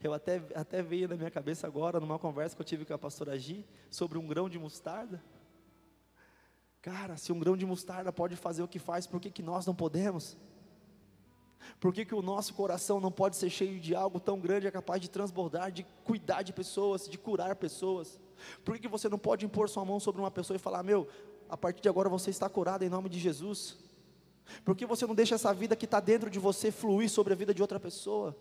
Eu 0.04 0.12
até, 0.12 0.42
até 0.54 0.82
veio 0.82 1.08
na 1.08 1.16
minha 1.16 1.30
cabeça 1.30 1.66
agora, 1.66 1.98
numa 1.98 2.18
conversa 2.18 2.54
que 2.54 2.60
eu 2.60 2.66
tive 2.66 2.84
com 2.84 2.92
a 2.92 2.98
pastora 2.98 3.38
Gi, 3.38 3.64
sobre 3.90 4.18
um 4.18 4.26
grão 4.26 4.50
de 4.50 4.58
mostarda. 4.58 5.24
Cara, 6.82 7.16
se 7.16 7.32
um 7.32 7.38
grão 7.38 7.56
de 7.56 7.64
mostarda 7.64 8.12
pode 8.12 8.36
fazer 8.36 8.62
o 8.62 8.68
que 8.68 8.78
faz, 8.78 9.06
por 9.06 9.18
que, 9.18 9.30
que 9.30 9.42
nós 9.42 9.64
não 9.64 9.74
podemos? 9.74 10.36
Por 11.80 11.94
que, 11.94 12.04
que 12.04 12.14
o 12.14 12.20
nosso 12.20 12.52
coração 12.52 13.00
não 13.00 13.10
pode 13.10 13.36
ser 13.36 13.48
cheio 13.48 13.80
de 13.80 13.94
algo 13.94 14.20
tão 14.20 14.38
grande, 14.38 14.66
é 14.66 14.70
capaz 14.70 15.00
de 15.00 15.08
transbordar, 15.08 15.72
de 15.72 15.84
cuidar 16.04 16.42
de 16.42 16.52
pessoas, 16.52 17.08
de 17.08 17.16
curar 17.16 17.56
pessoas? 17.56 18.20
Por 18.62 18.74
que, 18.74 18.82
que 18.82 18.88
você 18.88 19.08
não 19.08 19.18
pode 19.18 19.46
impor 19.46 19.70
sua 19.70 19.86
mão 19.86 19.98
sobre 19.98 20.20
uma 20.20 20.30
pessoa 20.30 20.54
e 20.54 20.60
falar: 20.60 20.82
Meu, 20.82 21.08
a 21.48 21.56
partir 21.56 21.80
de 21.80 21.88
agora 21.88 22.10
você 22.10 22.28
está 22.28 22.46
curado 22.46 22.84
em 22.84 22.90
nome 22.90 23.08
de 23.08 23.18
Jesus? 23.18 23.78
Por 24.66 24.76
que 24.76 24.84
você 24.84 25.06
não 25.06 25.14
deixa 25.14 25.36
essa 25.36 25.54
vida 25.54 25.74
que 25.74 25.86
está 25.86 25.98
dentro 25.98 26.28
de 26.28 26.38
você 26.38 26.70
fluir 26.70 27.08
sobre 27.08 27.32
a 27.32 27.36
vida 27.36 27.54
de 27.54 27.62
outra 27.62 27.80
pessoa? 27.80 28.36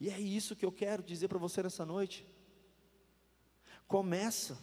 E 0.00 0.08
é 0.08 0.18
isso 0.18 0.56
que 0.56 0.64
eu 0.64 0.72
quero 0.72 1.02
dizer 1.02 1.28
para 1.28 1.38
você 1.38 1.62
nessa 1.62 1.84
noite. 1.84 2.26
Começa, 3.86 4.58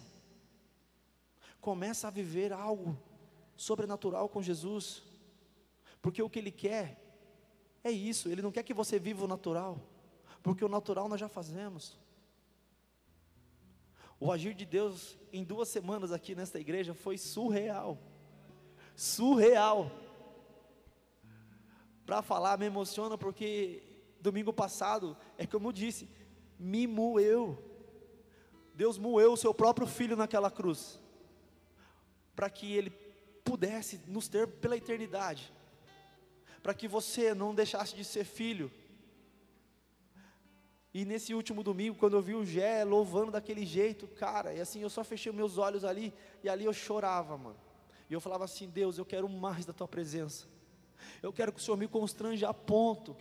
começa 1.61 2.07
a 2.07 2.11
viver 2.11 2.51
algo 2.51 2.97
sobrenatural 3.55 4.27
com 4.27 4.41
Jesus. 4.41 5.03
Porque 6.01 6.23
o 6.23 6.29
que 6.29 6.39
Ele 6.39 6.51
quer 6.51 6.99
é 7.83 7.91
isso, 7.91 8.29
Ele 8.29 8.41
não 8.41 8.51
quer 8.51 8.63
que 8.63 8.73
você 8.73 8.97
viva 8.97 9.25
o 9.25 9.27
natural, 9.27 9.79
porque 10.41 10.65
o 10.65 10.69
natural 10.69 11.07
nós 11.07 11.19
já 11.19 11.29
fazemos. 11.29 11.99
O 14.19 14.31
agir 14.31 14.55
de 14.55 14.65
Deus 14.65 15.15
em 15.31 15.43
duas 15.43 15.69
semanas 15.69 16.11
aqui 16.11 16.33
nesta 16.33 16.59
igreja 16.59 16.95
foi 16.95 17.17
surreal. 17.17 17.99
Surreal. 18.95 19.91
Para 22.03 22.23
falar, 22.23 22.57
me 22.57 22.65
emociona 22.65 23.15
porque 23.17 23.86
domingo 24.29 24.53
passado, 24.53 25.15
é 25.37 25.45
como 25.45 25.69
eu 25.69 25.73
disse, 25.73 26.09
me 26.59 26.85
moeu. 26.87 27.57
Deus 28.73 28.97
moeu 28.97 29.33
o 29.33 29.37
seu 29.37 29.53
próprio 29.53 29.87
filho 29.87 30.15
naquela 30.15 30.51
cruz, 30.51 30.99
para 32.35 32.49
que 32.49 32.73
ele 32.75 32.91
pudesse 33.43 33.99
nos 34.07 34.27
ter 34.27 34.47
pela 34.47 34.77
eternidade 34.77 35.53
para 36.67 36.73
que 36.73 36.85
você 36.85 37.33
não 37.33 37.55
deixasse 37.55 37.95
de 37.95 38.03
ser 38.03 38.25
filho. 38.25 38.69
E 40.93 41.05
nesse 41.05 41.33
último 41.33 41.63
domingo, 41.63 41.97
quando 41.97 42.17
eu 42.17 42.21
vi 42.21 42.35
o 42.35 42.45
Gé 42.45 42.83
louvando 42.83 43.31
daquele 43.31 43.65
jeito, 43.65 44.05
cara, 44.05 44.53
e 44.53 44.59
assim 44.59 44.81
eu 44.81 44.89
só 44.89 45.01
fechei 45.01 45.31
meus 45.31 45.57
olhos 45.57 45.85
ali, 45.85 46.13
e 46.43 46.49
ali 46.49 46.65
eu 46.65 46.73
chorava, 46.73 47.37
mano. 47.37 47.55
E 48.09 48.13
eu 48.13 48.19
falava 48.19 48.43
assim: 48.43 48.67
Deus, 48.67 48.97
eu 48.97 49.05
quero 49.05 49.29
mais 49.29 49.65
da 49.65 49.71
tua 49.71 49.87
presença. 49.87 50.45
Eu 51.23 51.31
quero 51.31 51.53
que 51.53 51.59
o 51.61 51.63
Senhor 51.63 51.77
me 51.77 51.87
constrange 51.87 52.43
a 52.43 52.53
ponto 52.53 53.15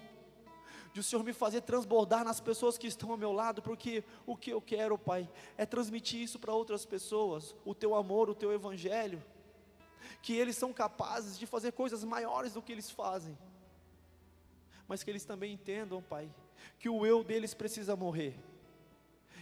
de 0.97 1.01
o 1.01 1.03
Senhor 1.03 1.23
me 1.23 1.35
fazer 1.35 1.61
transbordar 1.61 2.25
nas 2.25 2.41
pessoas 2.41 2.79
que 2.79 2.87
estão 2.87 3.11
ao 3.11 3.19
meu 3.19 3.31
lado, 3.31 3.61
porque 3.61 4.03
o 4.25 4.35
que 4.35 4.49
eu 4.49 4.63
quero, 4.63 4.97
Pai, 4.97 5.31
é 5.55 5.67
transmitir 5.67 6.23
isso 6.23 6.39
para 6.39 6.55
outras 6.55 6.87
pessoas, 6.87 7.55
o 7.67 7.75
teu 7.75 7.95
amor, 7.95 8.31
o 8.31 8.35
teu 8.35 8.51
evangelho 8.51 9.23
que 10.23 10.33
eles 10.33 10.57
são 10.57 10.73
capazes 10.73 11.39
de 11.39 11.45
fazer 11.47 11.73
coisas 11.73 12.03
maiores 12.03 12.55
do 12.55 12.63
que 12.63 12.73
eles 12.73 12.91
fazem, 12.91 13.37
mas 14.89 15.03
que 15.03 15.11
eles 15.11 15.27
também 15.27 15.53
entendam, 15.53 16.01
Pai, 16.01 16.35
que 16.79 16.89
o 16.89 17.05
eu 17.05 17.23
deles 17.23 17.53
precisa 17.53 17.95
morrer, 17.95 18.35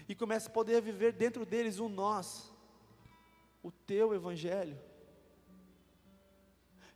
e 0.09 0.15
comece 0.17 0.49
a 0.49 0.51
poder 0.51 0.83
viver 0.83 1.13
dentro 1.13 1.47
deles 1.47 1.79
o 1.79 1.89
nós, 1.89 2.53
o 3.63 3.71
teu 3.71 4.13
evangelho. 4.13 4.77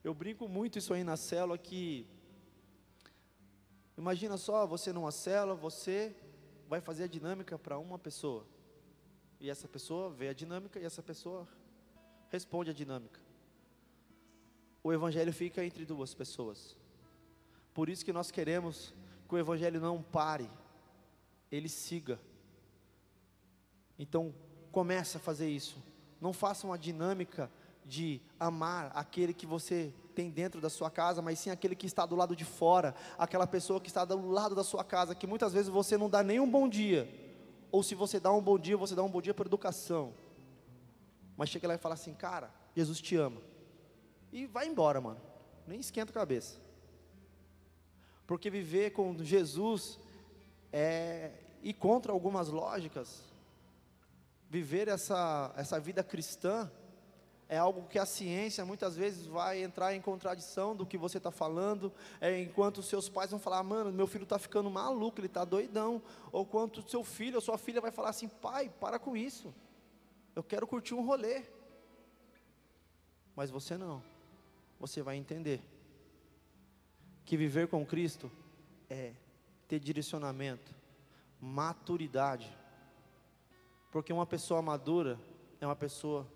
Eu 0.02 0.12
brinco 0.12 0.48
muito 0.48 0.78
isso 0.78 0.92
aí 0.92 1.04
na 1.04 1.16
célula 1.16 1.56
que 1.56 2.17
imagina 3.98 4.36
só, 4.36 4.66
você 4.66 4.92
numa 4.92 5.10
célula, 5.10 5.54
você 5.54 6.16
vai 6.68 6.80
fazer 6.80 7.04
a 7.04 7.08
dinâmica 7.08 7.58
para 7.58 7.78
uma 7.78 7.98
pessoa. 7.98 8.46
E 9.40 9.50
essa 9.50 9.66
pessoa 9.66 10.08
vê 10.08 10.28
a 10.28 10.32
dinâmica 10.32 10.78
e 10.78 10.84
essa 10.84 11.02
pessoa 11.02 11.46
responde 12.30 12.70
a 12.70 12.72
dinâmica. 12.72 13.20
O 14.82 14.92
evangelho 14.92 15.32
fica 15.32 15.64
entre 15.64 15.84
duas 15.84 16.14
pessoas. 16.14 16.76
Por 17.74 17.88
isso 17.88 18.04
que 18.04 18.12
nós 18.12 18.30
queremos 18.30 18.94
que 19.28 19.34
o 19.34 19.38
evangelho 19.38 19.80
não 19.80 20.02
pare, 20.02 20.48
ele 21.50 21.68
siga. 21.68 22.18
Então, 23.98 24.34
comece 24.70 25.16
a 25.16 25.20
fazer 25.20 25.48
isso. 25.50 25.82
Não 26.20 26.32
faça 26.32 26.66
uma 26.66 26.78
dinâmica 26.78 27.50
de 27.88 28.20
amar 28.38 28.92
aquele 28.94 29.32
que 29.32 29.46
você 29.46 29.92
tem 30.14 30.30
dentro 30.30 30.60
da 30.60 30.68
sua 30.68 30.90
casa, 30.90 31.22
mas 31.22 31.38
sim 31.38 31.48
aquele 31.48 31.74
que 31.74 31.86
está 31.86 32.04
do 32.04 32.14
lado 32.14 32.36
de 32.36 32.44
fora, 32.44 32.94
aquela 33.16 33.46
pessoa 33.46 33.80
que 33.80 33.88
está 33.88 34.04
do 34.04 34.28
lado 34.28 34.54
da 34.54 34.62
sua 34.62 34.84
casa, 34.84 35.14
que 35.14 35.26
muitas 35.26 35.52
vezes 35.52 35.68
você 35.68 35.96
não 35.96 36.10
dá 36.10 36.22
nem 36.22 36.38
um 36.38 36.50
bom 36.50 36.68
dia, 36.68 37.08
ou 37.72 37.82
se 37.82 37.94
você 37.94 38.20
dá 38.20 38.30
um 38.32 38.42
bom 38.42 38.58
dia, 38.58 38.76
você 38.76 38.94
dá 38.94 39.02
um 39.02 39.10
bom 39.10 39.22
dia 39.22 39.32
por 39.32 39.46
educação, 39.46 40.12
mas 41.36 41.48
chega 41.48 41.66
lá 41.66 41.74
e 41.74 41.78
fala 41.78 41.94
assim: 41.94 42.12
Cara, 42.12 42.52
Jesus 42.76 43.00
te 43.00 43.16
ama, 43.16 43.40
e 44.30 44.44
vai 44.46 44.66
embora, 44.66 45.00
mano, 45.00 45.20
nem 45.66 45.80
esquenta 45.80 46.10
a 46.10 46.14
cabeça, 46.14 46.58
porque 48.26 48.50
viver 48.50 48.90
com 48.90 49.16
Jesus 49.22 49.98
é 50.72 51.32
ir 51.62 51.74
contra 51.74 52.12
algumas 52.12 52.48
lógicas, 52.48 53.22
viver 54.50 54.88
essa, 54.88 55.52
essa 55.56 55.78
vida 55.78 56.02
cristã, 56.02 56.70
é 57.48 57.56
algo 57.56 57.88
que 57.88 57.98
a 57.98 58.04
ciência 58.04 58.64
muitas 58.64 58.94
vezes 58.94 59.26
vai 59.26 59.62
entrar 59.62 59.94
em 59.94 60.00
contradição 60.02 60.76
do 60.76 60.84
que 60.84 60.98
você 60.98 61.16
está 61.16 61.30
falando, 61.30 61.90
é, 62.20 62.38
enquanto 62.40 62.82
seus 62.82 63.08
pais 63.08 63.30
vão 63.30 63.40
falar, 63.40 63.62
mano, 63.62 63.90
meu 63.90 64.06
filho 64.06 64.24
está 64.24 64.38
ficando 64.38 64.70
maluco, 64.70 65.18
ele 65.18 65.28
está 65.28 65.44
doidão, 65.46 66.02
ou 66.30 66.44
quanto 66.44 66.88
seu 66.88 67.02
filho 67.02 67.36
ou 67.36 67.40
sua 67.40 67.56
filha 67.56 67.80
vai 67.80 67.90
falar 67.90 68.10
assim, 68.10 68.28
pai, 68.28 68.70
para 68.78 68.98
com 68.98 69.16
isso, 69.16 69.54
eu 70.36 70.42
quero 70.42 70.66
curtir 70.66 70.94
um 70.94 71.04
rolê, 71.04 71.42
mas 73.34 73.50
você 73.50 73.78
não, 73.78 74.02
você 74.78 75.00
vai 75.00 75.16
entender, 75.16 75.62
que 77.24 77.36
viver 77.36 77.68
com 77.68 77.84
Cristo 77.84 78.30
é 78.90 79.14
ter 79.66 79.80
direcionamento, 79.80 80.74
maturidade, 81.40 82.54
porque 83.90 84.12
uma 84.12 84.26
pessoa 84.26 84.60
madura 84.60 85.18
é 85.60 85.66
uma 85.66 85.76
pessoa 85.76 86.26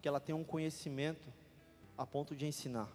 que 0.00 0.08
ela 0.08 0.20
tem 0.20 0.34
um 0.34 0.44
conhecimento 0.44 1.32
a 1.96 2.06
ponto 2.06 2.34
de 2.34 2.46
ensinar. 2.46 2.88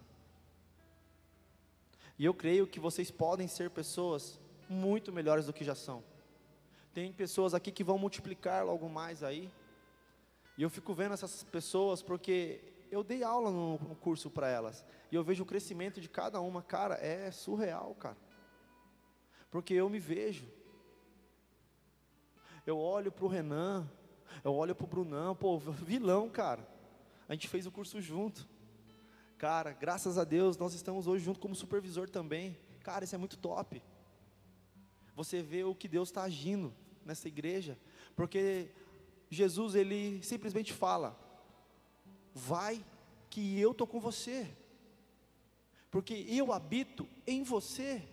E 2.17 2.25
eu 2.25 2.33
creio 2.33 2.65
que 2.65 2.79
vocês 2.79 3.11
podem 3.11 3.47
ser 3.47 3.69
pessoas 3.69 4.39
muito 4.69 5.11
melhores 5.11 5.45
do 5.45 5.53
que 5.53 5.63
já 5.63 5.75
são. 5.75 6.03
Tem 6.93 7.11
pessoas 7.11 7.53
aqui 7.53 7.71
que 7.71 7.83
vão 7.83 7.97
multiplicar 7.97 8.65
logo 8.65 8.87
mais 8.87 9.21
aí. 9.21 9.51
E 10.57 10.63
eu 10.63 10.69
fico 10.69 10.93
vendo 10.93 11.13
essas 11.13 11.43
pessoas 11.43 12.01
porque 12.01 12.61
eu 12.89 13.03
dei 13.03 13.23
aula 13.23 13.51
no, 13.51 13.77
no 13.79 13.95
curso 13.95 14.29
para 14.29 14.47
elas. 14.47 14.85
E 15.11 15.15
eu 15.15 15.23
vejo 15.23 15.43
o 15.43 15.45
crescimento 15.45 15.99
de 15.99 16.07
cada 16.07 16.39
uma. 16.39 16.61
Cara, 16.61 16.95
é 16.95 17.29
surreal, 17.31 17.93
cara. 17.95 18.17
Porque 19.51 19.73
eu 19.73 19.89
me 19.89 19.99
vejo. 19.99 20.47
Eu 22.65 22.79
olho 22.79 23.11
para 23.11 23.25
o 23.25 23.27
Renan, 23.27 23.87
eu 24.43 24.53
olho 24.53 24.73
para 24.73 24.85
o 24.85 24.87
Brunão, 24.87 25.35
pô, 25.35 25.59
vilão, 25.59 26.29
cara. 26.29 26.74
A 27.27 27.33
gente 27.33 27.47
fez 27.47 27.65
o 27.65 27.71
curso 27.71 28.01
junto. 28.01 28.47
Cara, 29.37 29.73
graças 29.73 30.17
a 30.17 30.23
Deus, 30.23 30.57
nós 30.57 30.73
estamos 30.73 31.07
hoje 31.07 31.25
junto 31.25 31.39
como 31.39 31.55
supervisor 31.55 32.09
também. 32.09 32.57
Cara, 32.81 33.03
isso 33.03 33.15
é 33.15 33.17
muito 33.17 33.37
top. 33.37 33.81
Você 35.15 35.41
vê 35.41 35.63
o 35.63 35.73
que 35.73 35.87
Deus 35.87 36.09
está 36.09 36.23
agindo 36.23 36.73
nessa 37.03 37.27
igreja, 37.27 37.77
porque 38.15 38.71
Jesus 39.29 39.75
ele 39.75 40.21
simplesmente 40.23 40.73
fala: 40.73 41.17
vai 42.33 42.83
que 43.29 43.59
eu 43.59 43.73
tô 43.73 43.87
com 43.87 43.99
você, 43.99 44.55
porque 45.89 46.25
eu 46.27 46.51
habito 46.51 47.07
em 47.25 47.43
você. 47.43 48.07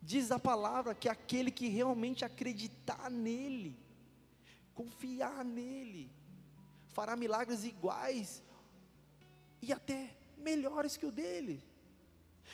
Diz 0.00 0.30
a 0.30 0.38
palavra 0.38 0.94
que 0.94 1.08
aquele 1.08 1.50
que 1.50 1.68
realmente 1.68 2.24
acreditar 2.24 3.10
nele, 3.10 3.78
confiar 4.74 5.44
nele, 5.44 6.10
fará 6.98 7.14
milagres 7.14 7.62
iguais 7.62 8.42
e 9.62 9.72
até 9.72 10.16
melhores 10.36 10.96
que 10.96 11.06
o 11.06 11.12
dele. 11.12 11.62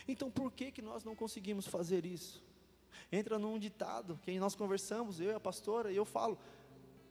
Então 0.06 0.30
por 0.30 0.52
que 0.52 0.70
que 0.70 0.82
nós 0.82 1.02
não 1.02 1.14
conseguimos 1.16 1.66
fazer 1.66 2.04
isso? 2.04 2.44
Entra 3.10 3.38
num 3.38 3.58
ditado 3.58 4.20
que 4.22 4.38
nós 4.38 4.54
conversamos, 4.54 5.18
eu 5.18 5.30
e 5.30 5.34
a 5.34 5.40
pastora, 5.40 5.90
e 5.90 5.96
eu 5.96 6.04
falo, 6.04 6.38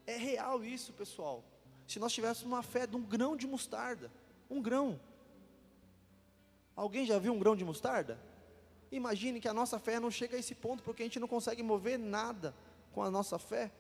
é 0.05 0.15
real 0.15 0.63
isso, 0.63 0.93
pessoal. 0.93 1.43
Se 1.87 1.97
nós 1.97 2.13
tivéssemos 2.13 2.53
uma 2.53 2.61
fé 2.61 2.85
de 2.85 2.95
um 2.95 3.01
grão 3.01 3.35
de 3.35 3.47
mostarda, 3.47 4.11
um 4.47 4.61
grão. 4.61 4.99
Alguém 6.75 7.03
já 7.03 7.17
viu 7.17 7.33
um 7.33 7.39
grão 7.39 7.55
de 7.55 7.65
mostarda? 7.65 8.19
Imagine 8.91 9.41
que 9.41 9.47
a 9.47 9.55
nossa 9.55 9.79
fé 9.79 9.99
não 9.99 10.11
chega 10.11 10.35
a 10.35 10.39
esse 10.39 10.53
ponto 10.53 10.83
porque 10.83 11.01
a 11.01 11.05
gente 11.07 11.19
não 11.19 11.27
consegue 11.27 11.63
mover 11.63 11.97
nada 11.97 12.53
com 12.91 13.01
a 13.01 13.09
nossa 13.09 13.39
fé 13.39 13.71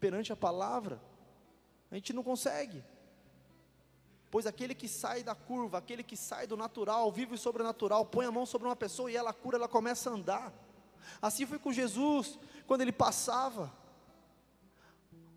perante 0.00 0.32
a 0.32 0.36
palavra. 0.36 1.11
A 1.92 1.94
gente 1.94 2.14
não 2.14 2.22
consegue. 2.22 2.82
Pois 4.30 4.46
aquele 4.46 4.74
que 4.74 4.88
sai 4.88 5.22
da 5.22 5.34
curva, 5.34 5.76
aquele 5.76 6.02
que 6.02 6.16
sai 6.16 6.46
do 6.46 6.56
natural, 6.56 7.12
vive 7.12 7.34
o 7.34 7.38
sobrenatural, 7.38 8.06
põe 8.06 8.24
a 8.24 8.32
mão 8.32 8.46
sobre 8.46 8.66
uma 8.66 8.74
pessoa 8.74 9.12
e 9.12 9.16
ela 9.16 9.30
cura, 9.30 9.58
ela 9.58 9.68
começa 9.68 10.08
a 10.08 10.14
andar. 10.14 10.52
Assim 11.20 11.44
foi 11.44 11.58
com 11.58 11.70
Jesus, 11.70 12.38
quando 12.66 12.80
ele 12.80 12.92
passava. 12.92 13.70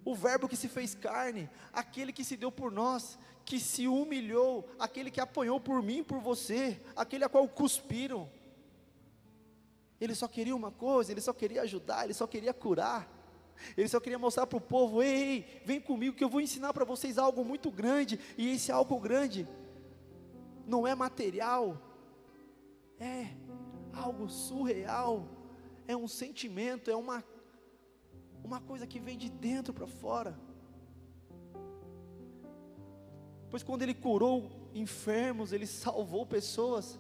O 0.06 0.16
Verbo 0.16 0.48
que 0.48 0.56
se 0.56 0.70
fez 0.70 0.96
carne, 0.96 1.50
aquele 1.74 2.14
que 2.14 2.24
se 2.24 2.38
deu 2.38 2.50
por 2.50 2.72
nós, 2.72 3.20
que 3.44 3.60
se 3.60 3.86
humilhou, 3.86 4.70
aquele 4.80 5.12
que 5.12 5.20
apanhou 5.20 5.60
por 5.60 5.84
mim, 5.84 6.06
por 6.06 6.20
você, 6.22 6.82
aquele 6.96 7.26
a 7.26 7.30
qual 7.30 7.46
cuspiram. 7.50 8.32
Ele 10.00 10.16
só 10.16 10.28
queria 10.28 10.56
uma 10.56 10.72
coisa, 10.72 11.12
ele 11.12 11.22
só 11.22 11.34
queria 11.34 11.64
ajudar, 11.64 12.06
ele 12.06 12.14
só 12.14 12.26
queria 12.26 12.54
curar. 12.54 13.15
Ele 13.78 13.88
só 13.88 14.00
queria 14.00 14.20
mostrar 14.20 14.48
para 14.48 14.58
o 14.58 14.62
povo: 14.62 15.02
ei, 15.02 15.62
vem 15.66 15.80
comigo 15.80 16.16
que 16.16 16.24
eu 16.24 16.30
vou 16.30 16.42
ensinar 16.42 16.74
para 16.74 16.86
vocês 16.86 17.18
algo 17.18 17.44
muito 17.44 17.72
grande. 17.72 18.20
E 18.38 18.52
esse 18.52 18.72
algo 18.72 19.00
grande 19.00 19.48
não 20.66 20.86
é 20.86 20.96
material, 20.96 21.78
é 23.00 23.30
algo 23.94 24.30
surreal, 24.30 25.28
é 25.88 25.96
um 25.96 26.08
sentimento, 26.08 26.90
é 26.90 26.96
uma, 26.96 27.24
uma 28.44 28.60
coisa 28.60 28.88
que 28.88 29.00
vem 29.00 29.18
de 29.18 29.30
dentro 29.30 29.74
para 29.74 29.88
fora. 29.88 30.38
Pois 33.50 33.64
quando 33.64 33.84
ele 33.84 33.94
curou 33.94 34.70
enfermos, 34.74 35.54
ele 35.54 35.68
salvou 35.68 36.26
pessoas, 36.26 37.00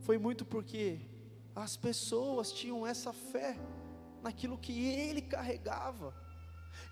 foi 0.00 0.18
muito 0.18 0.44
porque 0.44 1.00
as 1.54 1.76
pessoas 1.76 2.52
tinham 2.52 2.86
essa 2.86 3.12
fé 3.12 3.56
naquilo 4.24 4.58
que 4.58 4.86
ele 4.86 5.22
carregava. 5.22 6.14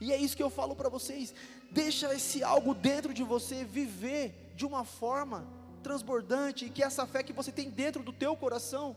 E 0.01 0.12
é 0.12 0.16
isso 0.16 0.37
que 0.37 0.42
eu 0.42 0.51
falo 0.51 0.77
para 0.77 0.88
vocês: 0.88 1.35
deixa 1.71 2.14
esse 2.14 2.45
algo 2.45 2.75
dentro 2.75 3.12
de 3.12 3.25
você 3.25 3.64
viver 3.64 4.53
de 4.55 4.64
uma 4.64 4.85
forma 4.85 5.47
transbordante, 5.83 6.66
e 6.66 6.71
que 6.71 6.83
essa 6.83 7.05
fé 7.07 7.23
que 7.25 7.33
você 7.33 7.51
tem 7.51 7.68
dentro 7.68 8.03
do 8.05 8.12
teu 8.12 8.37
coração 8.37 8.95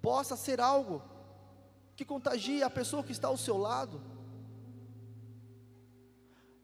possa 0.00 0.34
ser 0.36 0.60
algo 0.60 1.02
que 1.94 2.04
contagie 2.04 2.62
a 2.62 2.70
pessoa 2.70 3.02
que 3.02 3.12
está 3.12 3.28
ao 3.28 3.36
seu 3.36 3.58
lado. 3.58 4.00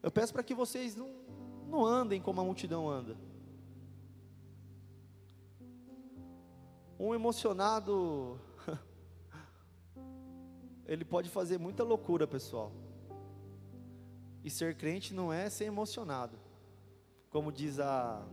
Eu 0.01 0.11
peço 0.11 0.33
para 0.33 0.43
que 0.43 0.55
vocês 0.55 0.95
não, 0.95 1.09
não 1.67 1.85
andem 1.85 2.21
como 2.21 2.41
a 2.41 2.43
multidão 2.43 2.89
anda. 2.89 3.15
Um 6.99 7.13
emocionado 7.13 8.39
ele 10.87 11.05
pode 11.05 11.29
fazer 11.29 11.57
muita 11.57 11.83
loucura, 11.83 12.27
pessoal. 12.27 12.71
E 14.43 14.49
ser 14.49 14.75
crente 14.75 15.13
não 15.13 15.31
é 15.31 15.49
ser 15.49 15.65
emocionado. 15.65 16.37
Como 17.29 17.51
diz 17.51 17.79
a. 17.79 18.25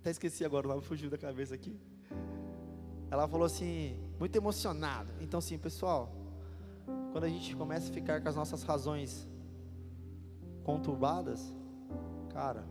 Até 0.00 0.10
esqueci 0.10 0.44
agora, 0.44 0.66
o 0.66 0.70
nome 0.70 0.82
fugiu 0.82 1.08
da 1.08 1.16
cabeça 1.16 1.54
aqui. 1.54 1.78
Ela 3.10 3.26
falou 3.26 3.46
assim, 3.46 3.96
muito 4.18 4.36
emocionado. 4.36 5.10
Então, 5.20 5.40
sim, 5.40 5.56
pessoal, 5.56 6.12
quando 7.12 7.24
a 7.24 7.28
gente 7.28 7.56
começa 7.56 7.90
a 7.90 7.94
ficar 7.94 8.20
com 8.20 8.28
as 8.28 8.36
nossas 8.36 8.62
razões 8.62 9.26
conturbadas, 10.62 11.54
cara, 12.30 12.64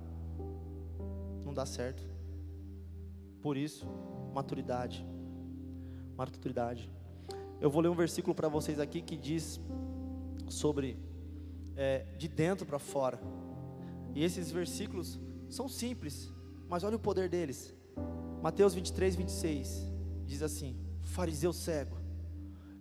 não 1.44 1.54
dá 1.54 1.66
certo. 1.66 2.04
Por 3.42 3.58
isso, 3.58 3.88
maturidade. 4.34 5.06
Maturidade. 6.16 6.92
Eu 7.64 7.70
vou 7.70 7.82
ler 7.82 7.88
um 7.88 7.96
versículo 7.96 8.36
para 8.36 8.50
vocês 8.50 8.78
aqui 8.78 9.02
que 9.02 9.16
diz 9.16 9.58
sobre 10.50 11.00
é, 11.78 12.06
de 12.18 12.28
dentro 12.28 12.66
para 12.66 12.78
fora. 12.78 13.18
E 14.14 14.22
esses 14.22 14.52
versículos 14.52 15.18
são 15.50 15.70
simples, 15.70 16.30
mas 16.68 16.84
olha 16.84 16.98
o 16.98 17.00
poder 17.00 17.30
deles. 17.30 17.74
Mateus 18.42 18.74
23, 18.74 19.16
26 19.16 19.90
diz 20.26 20.44
assim: 20.44 20.76
Fariseu 21.04 21.54
cego, 21.54 21.96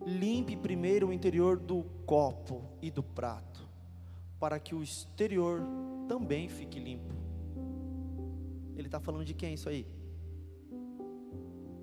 limpe 0.05 0.57
primeiro 0.57 1.07
o 1.07 1.13
interior 1.13 1.57
do 1.57 1.85
copo 2.05 2.69
e 2.81 2.91
do 2.91 3.01
prato, 3.01 3.65
para 4.37 4.59
que 4.59 4.75
o 4.75 4.83
exterior 4.83 5.61
também 6.09 6.49
fique 6.49 6.77
limpo. 6.77 7.15
Ele 8.75 8.89
está 8.89 8.99
falando 8.99 9.23
de 9.23 9.33
quem 9.33 9.53
isso 9.53 9.69
aí? 9.69 9.87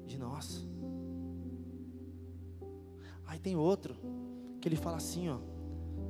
De 0.06 0.18
nós. 0.18 0.68
Aí 3.30 3.38
tem 3.38 3.54
outro, 3.54 3.94
que 4.60 4.66
ele 4.66 4.74
fala 4.74 4.96
assim, 4.96 5.28
ó, 5.28 5.38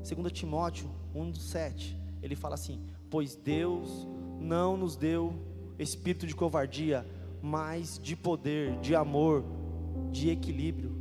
2 0.03 0.33
Timóteo 0.33 0.89
1,7, 1.15 1.95
ele 2.23 2.35
fala 2.35 2.55
assim: 2.55 2.81
Pois 3.11 3.37
Deus 3.37 4.09
não 4.41 4.75
nos 4.75 4.97
deu 4.97 5.35
espírito 5.79 6.27
de 6.27 6.35
covardia, 6.35 7.07
mas 7.43 8.01
de 8.03 8.17
poder, 8.17 8.81
de 8.81 8.97
amor, 8.97 9.45
de 10.11 10.31
equilíbrio. 10.31 10.97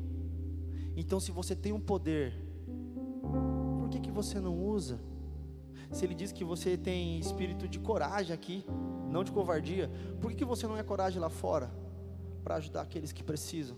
Então, 0.97 1.21
se 1.21 1.31
você 1.31 1.55
tem 1.55 1.71
um 1.71 1.79
poder, 1.79 2.33
por 3.79 3.87
que, 3.87 4.01
que 4.01 4.11
você 4.11 4.41
não 4.41 4.61
usa? 4.61 4.99
Se 5.89 6.03
ele 6.03 6.13
diz 6.13 6.33
que 6.33 6.43
você 6.43 6.75
tem 6.75 7.17
espírito 7.17 7.65
de 7.65 7.79
coragem 7.79 8.33
aqui, 8.33 8.65
não 9.09 9.23
de 9.23 9.31
covardia, 9.31 9.89
por 10.19 10.31
que, 10.31 10.39
que 10.39 10.45
você 10.45 10.67
não 10.67 10.75
é 10.75 10.83
coragem 10.83 11.21
lá 11.21 11.29
fora 11.29 11.71
para 12.43 12.55
ajudar 12.55 12.81
aqueles 12.81 13.13
que 13.13 13.23
precisam? 13.23 13.77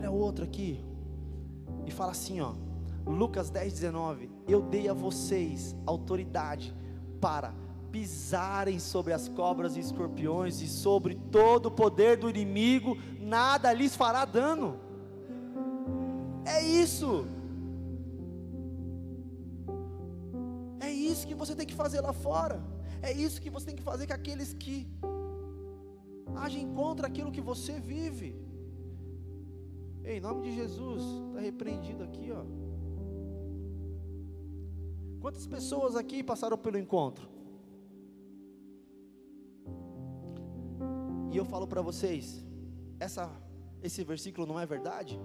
Olha 0.00 0.10
outro 0.10 0.46
aqui 0.46 0.82
e 1.84 1.90
fala 1.90 2.12
assim, 2.12 2.40
ó. 2.40 2.54
Lucas 3.04 3.50
10, 3.50 3.74
19: 3.74 4.30
Eu 4.48 4.62
dei 4.62 4.88
a 4.88 4.94
vocês 4.94 5.76
autoridade 5.84 6.74
para 7.20 7.52
pisarem 7.92 8.78
sobre 8.78 9.12
as 9.12 9.28
cobras 9.28 9.76
e 9.76 9.80
escorpiões 9.80 10.62
e 10.62 10.68
sobre 10.68 11.16
todo 11.30 11.66
o 11.66 11.70
poder 11.70 12.16
do 12.16 12.30
inimigo, 12.30 12.96
nada 13.20 13.70
lhes 13.74 13.94
fará 13.94 14.24
dano. 14.24 14.80
É 16.46 16.62
isso. 16.62 17.26
É 20.80 20.90
isso 20.90 21.26
que 21.26 21.34
você 21.34 21.54
tem 21.54 21.66
que 21.66 21.74
fazer 21.74 22.00
lá 22.00 22.14
fora. 22.14 22.58
É 23.02 23.12
isso 23.12 23.38
que 23.42 23.50
você 23.50 23.66
tem 23.66 23.76
que 23.76 23.82
fazer 23.82 24.06
com 24.06 24.14
aqueles 24.14 24.54
que 24.54 24.88
agem 26.36 26.72
contra 26.72 27.06
aquilo 27.06 27.30
que 27.30 27.42
você 27.42 27.78
vive. 27.78 28.49
Em 30.04 30.20
nome 30.20 30.42
de 30.42 30.54
Jesus, 30.54 31.02
está 31.28 31.40
repreendido 31.40 32.02
aqui, 32.02 32.30
ó. 32.32 32.44
Quantas 35.20 35.46
pessoas 35.46 35.96
aqui 35.96 36.22
passaram 36.22 36.56
pelo 36.56 36.78
encontro? 36.78 37.28
E 41.30 41.36
eu 41.36 41.44
falo 41.44 41.66
para 41.66 41.82
vocês, 41.82 42.44
essa, 42.98 43.30
esse 43.82 44.02
versículo 44.02 44.46
não 44.46 44.58
é 44.58 44.66
verdade? 44.66 45.20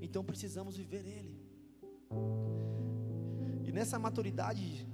Então 0.00 0.24
precisamos 0.24 0.76
viver 0.76 1.06
ele. 1.06 1.38
E 3.64 3.70
nessa 3.70 3.98
maturidade, 3.98 4.88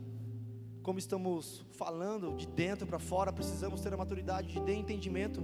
como 0.82 0.98
estamos 0.98 1.64
falando 1.70 2.34
de 2.36 2.46
dentro 2.46 2.86
para 2.86 2.98
fora, 2.98 3.32
precisamos 3.32 3.80
ter 3.80 3.94
a 3.94 3.96
maturidade 3.96 4.60
de 4.60 4.72
entendimento 4.72 5.40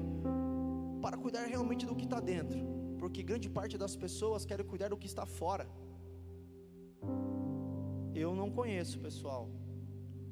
para 1.00 1.16
cuidar 1.16 1.46
realmente 1.46 1.86
do 1.86 1.94
que 1.94 2.04
está 2.04 2.20
dentro 2.20 2.78
porque 2.98 3.22
grande 3.22 3.48
parte 3.48 3.78
das 3.78 3.94
pessoas 4.04 4.44
querem 4.44 4.66
cuidar 4.66 4.88
do 4.88 4.96
que 4.96 5.06
está 5.06 5.24
fora. 5.24 5.66
Eu 8.22 8.34
não 8.34 8.50
conheço, 8.50 8.98
pessoal, 8.98 9.48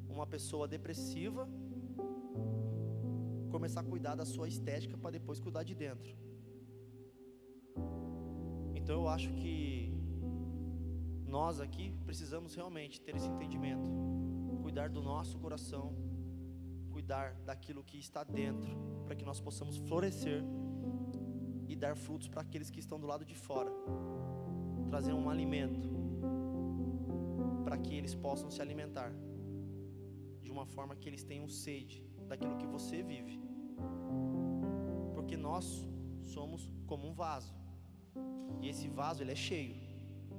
uma 0.09 0.27
pessoa 0.27 0.67
depressiva 0.67 1.49
começar 3.51 3.81
a 3.81 3.85
cuidar 3.85 4.15
da 4.17 4.27
sua 4.27 4.49
estética 4.49 4.99
para 4.99 5.13
depois 5.13 5.39
cuidar 5.41 5.63
de 5.63 5.75
dentro. 5.75 6.15
Então 8.75 8.97
eu 9.03 9.09
acho 9.09 9.33
que 9.33 9.93
nós 11.37 11.61
aqui 11.61 11.87
precisamos 12.05 12.55
realmente 12.55 13.01
ter 13.01 13.15
esse 13.17 13.29
entendimento, 13.29 13.89
cuidar 14.63 14.89
do 14.91 15.03
nosso 15.03 15.39
coração, 15.39 15.95
cuidar 17.07 17.35
daquilo 17.45 17.85
que 17.85 17.99
está 17.99 18.25
dentro, 18.25 18.77
para 19.05 19.15
que 19.15 19.25
nós 19.25 19.41
possamos 19.41 19.77
florescer 19.77 20.43
e 21.69 21.77
dar 21.77 21.95
frutos 21.95 22.27
para 22.27 22.41
aqueles 22.41 22.69
que 22.69 22.81
estão 22.81 22.99
do 22.99 23.07
lado 23.07 23.25
de 23.25 23.37
fora, 23.37 23.71
trazer 24.89 25.13
um 25.13 25.31
alimento 25.31 25.89
para 27.63 27.79
que 27.79 27.95
eles 27.95 28.13
possam 28.13 28.51
se 28.51 28.61
alimentar 28.61 29.13
de 30.43 30.51
uma 30.51 30.67
forma 30.67 30.97
que 30.97 31.09
eles 31.09 31.23
tenham 31.23 31.49
sede 31.49 32.05
daquilo 32.27 32.57
que 32.57 32.67
você 32.67 33.05
vive, 33.05 33.41
porque 35.15 35.37
nós 35.37 35.87
somos 36.23 36.69
como 36.89 37.07
um 37.07 37.15
vaso. 37.15 37.55
E 38.61 38.69
esse 38.69 38.89
vaso 38.89 39.23
ele 39.23 39.31
é 39.31 39.37
cheio 39.37 39.77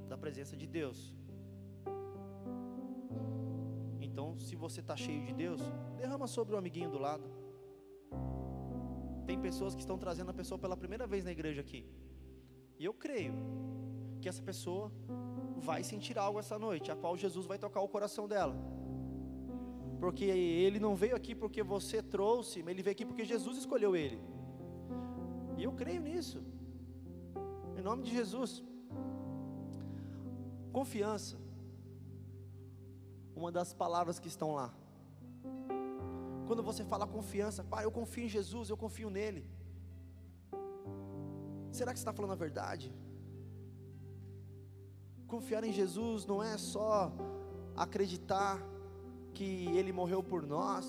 da 0.10 0.18
presença 0.18 0.58
de 0.58 0.68
Deus. 0.68 1.16
Se 4.48 4.56
você 4.56 4.80
está 4.86 4.96
cheio 4.96 5.22
de 5.28 5.34
Deus, 5.44 5.62
derrama 6.02 6.28
sobre 6.38 6.56
o 6.56 6.58
amiguinho 6.58 6.92
do 6.96 7.00
lado 7.08 7.28
tem 9.28 9.38
pessoas 9.38 9.76
que 9.76 9.82
estão 9.82 9.98
trazendo 10.04 10.32
a 10.32 10.34
pessoa 10.34 10.58
pela 10.58 10.78
primeira 10.84 11.06
vez 11.06 11.24
na 11.26 11.32
igreja 11.38 11.60
aqui. 11.60 11.86
E 12.80 12.86
eu 12.86 12.94
creio 12.94 13.34
que 14.22 14.30
essa 14.30 14.42
pessoa 14.42 14.86
vai 15.58 15.84
sentir 15.84 16.18
algo 16.18 16.40
essa 16.40 16.58
noite, 16.58 16.90
a 16.92 16.96
qual 16.96 17.18
Jesus 17.18 17.46
vai 17.46 17.58
tocar 17.66 17.82
o 17.82 17.90
coração 17.90 18.26
dela. 18.34 18.56
Porque 20.00 20.24
ele 20.24 20.80
não 20.80 20.96
veio 20.96 21.16
aqui 21.16 21.36
porque 21.36 21.62
você 21.62 22.02
trouxe, 22.02 22.64
mas 22.64 22.72
ele 22.74 22.84
veio 22.84 22.96
aqui 22.96 23.06
porque 23.06 23.26
Jesus 23.26 23.58
escolheu 23.58 23.96
ele. 24.04 24.20
E 25.58 25.64
eu 25.64 25.74
creio 25.74 26.02
nisso. 26.02 26.42
Em 27.78 27.82
nome 27.82 28.04
de 28.04 28.12
Jesus. 28.12 28.64
Confiança. 30.72 31.36
Uma 33.40 33.52
das 33.58 33.72
palavras 33.82 34.18
que 34.20 34.30
estão 34.34 34.50
lá. 34.60 34.70
Quando 36.48 36.64
você 36.70 36.84
fala 36.92 37.06
confiança, 37.06 37.64
pai, 37.64 37.84
eu 37.86 37.92
confio 37.92 38.26
em 38.26 38.30
Jesus, 38.38 38.70
eu 38.70 38.78
confio 38.86 39.10
nele. 39.18 39.44
Será 41.78 41.92
que 41.94 42.00
você 42.00 42.04
está 42.04 42.14
falando 42.14 42.32
a 42.32 42.42
verdade? 42.46 42.88
Confiar 45.28 45.64
em 45.64 45.74
Jesus 45.74 46.26
não 46.26 46.42
é 46.42 46.58
só 46.58 47.12
acreditar 47.76 48.60
que 49.36 49.68
Ele 49.78 49.92
morreu 49.92 50.24
por 50.24 50.42
nós, 50.56 50.86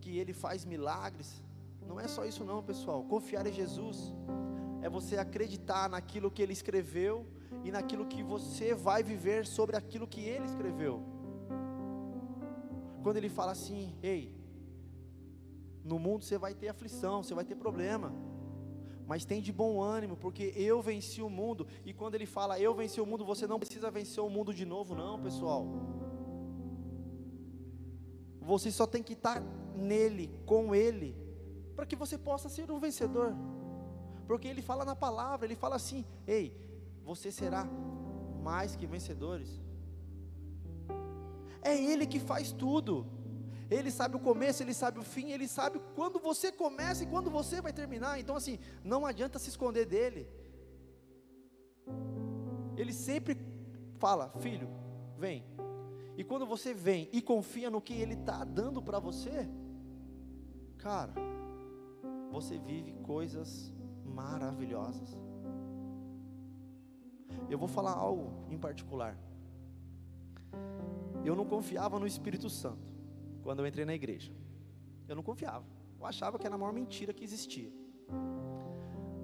que 0.00 0.18
Ele 0.18 0.32
faz 0.32 0.64
milagres. 0.64 1.42
Não 1.86 2.00
é 2.00 2.08
só 2.08 2.24
isso, 2.24 2.42
não, 2.44 2.62
pessoal. 2.62 3.04
Confiar 3.04 3.46
em 3.46 3.52
Jesus 3.52 4.14
é 4.80 4.88
você 4.88 5.18
acreditar 5.18 5.90
naquilo 5.90 6.30
que 6.30 6.40
Ele 6.40 6.54
escreveu 6.54 7.26
e 7.64 7.70
naquilo 7.70 8.06
que 8.06 8.22
você 8.22 8.74
vai 8.74 9.02
viver 9.02 9.46
sobre 9.46 9.76
aquilo 9.76 10.06
que 10.06 10.20
Ele 10.20 10.44
escreveu. 10.44 11.02
Quando 13.02 13.16
ele 13.16 13.28
fala 13.28 13.52
assim: 13.52 13.94
Ei, 14.02 14.34
no 15.84 15.98
mundo 15.98 16.24
você 16.24 16.38
vai 16.38 16.54
ter 16.54 16.68
aflição, 16.68 17.22
você 17.22 17.34
vai 17.34 17.44
ter 17.44 17.54
problema, 17.54 18.12
mas 19.06 19.24
tem 19.24 19.40
de 19.40 19.52
bom 19.52 19.82
ânimo, 19.82 20.16
porque 20.16 20.52
eu 20.56 20.80
venci 20.82 21.22
o 21.22 21.30
mundo. 21.30 21.66
E 21.84 21.92
quando 21.92 22.14
ele 22.14 22.26
fala 22.26 22.58
eu 22.58 22.74
venci 22.74 23.00
o 23.00 23.06
mundo, 23.06 23.24
você 23.24 23.46
não 23.46 23.58
precisa 23.58 23.90
vencer 23.90 24.22
o 24.22 24.30
mundo 24.30 24.52
de 24.52 24.64
novo, 24.64 24.94
não, 24.94 25.20
pessoal. 25.20 25.66
Você 28.40 28.70
só 28.70 28.86
tem 28.86 29.02
que 29.02 29.12
estar 29.12 29.40
nele, 29.76 30.30
com 30.44 30.74
ele, 30.74 31.16
para 31.76 31.86
que 31.86 31.96
você 31.96 32.18
possa 32.18 32.48
ser 32.48 32.70
um 32.70 32.78
vencedor. 32.78 33.34
Porque 34.26 34.48
ele 34.48 34.62
fala 34.62 34.84
na 34.84 34.94
palavra, 34.94 35.46
ele 35.46 35.56
fala 35.56 35.76
assim: 35.76 36.04
Ei, 36.26 36.54
você 37.04 37.30
será 37.30 37.66
mais 38.42 38.76
que 38.76 38.86
vencedores. 38.86 39.60
É 41.62 41.76
Ele 41.76 42.06
que 42.06 42.18
faz 42.18 42.52
tudo. 42.52 43.06
Ele 43.70 43.90
sabe 43.90 44.16
o 44.16 44.20
começo, 44.20 44.62
Ele 44.62 44.74
sabe 44.74 44.98
o 44.98 45.02
fim, 45.02 45.30
Ele 45.30 45.46
sabe 45.46 45.80
quando 45.94 46.18
você 46.18 46.50
começa 46.50 47.04
e 47.04 47.06
quando 47.06 47.30
você 47.30 47.60
vai 47.60 47.72
terminar. 47.72 48.18
Então, 48.18 48.34
assim, 48.34 48.58
não 48.82 49.06
adianta 49.06 49.38
se 49.38 49.50
esconder 49.50 49.86
dele. 49.86 50.28
Ele 52.76 52.92
sempre 52.92 53.38
fala: 53.98 54.32
Filho, 54.40 54.68
vem. 55.16 55.44
E 56.16 56.24
quando 56.24 56.46
você 56.46 56.74
vem 56.74 57.08
e 57.12 57.22
confia 57.22 57.70
no 57.70 57.80
que 57.80 57.94
Ele 57.94 58.14
está 58.14 58.44
dando 58.44 58.82
para 58.82 58.98
você, 58.98 59.48
cara, 60.78 61.14
você 62.30 62.58
vive 62.58 62.92
coisas 63.02 63.72
maravilhosas. 64.04 65.16
Eu 67.50 67.58
vou 67.58 67.68
falar 67.68 67.92
algo 67.92 68.30
em 68.48 68.56
particular. 68.56 69.18
Eu 71.24 71.34
não 71.34 71.44
confiava 71.44 71.98
no 71.98 72.06
Espírito 72.06 72.48
Santo 72.48 72.94
quando 73.42 73.58
eu 73.58 73.66
entrei 73.66 73.84
na 73.84 73.94
igreja. 73.94 74.32
Eu 75.08 75.16
não 75.16 75.22
confiava. 75.22 75.64
Eu 75.98 76.06
achava 76.06 76.38
que 76.38 76.46
era 76.46 76.54
a 76.54 76.58
maior 76.58 76.72
mentira 76.72 77.12
que 77.12 77.24
existia. 77.24 77.70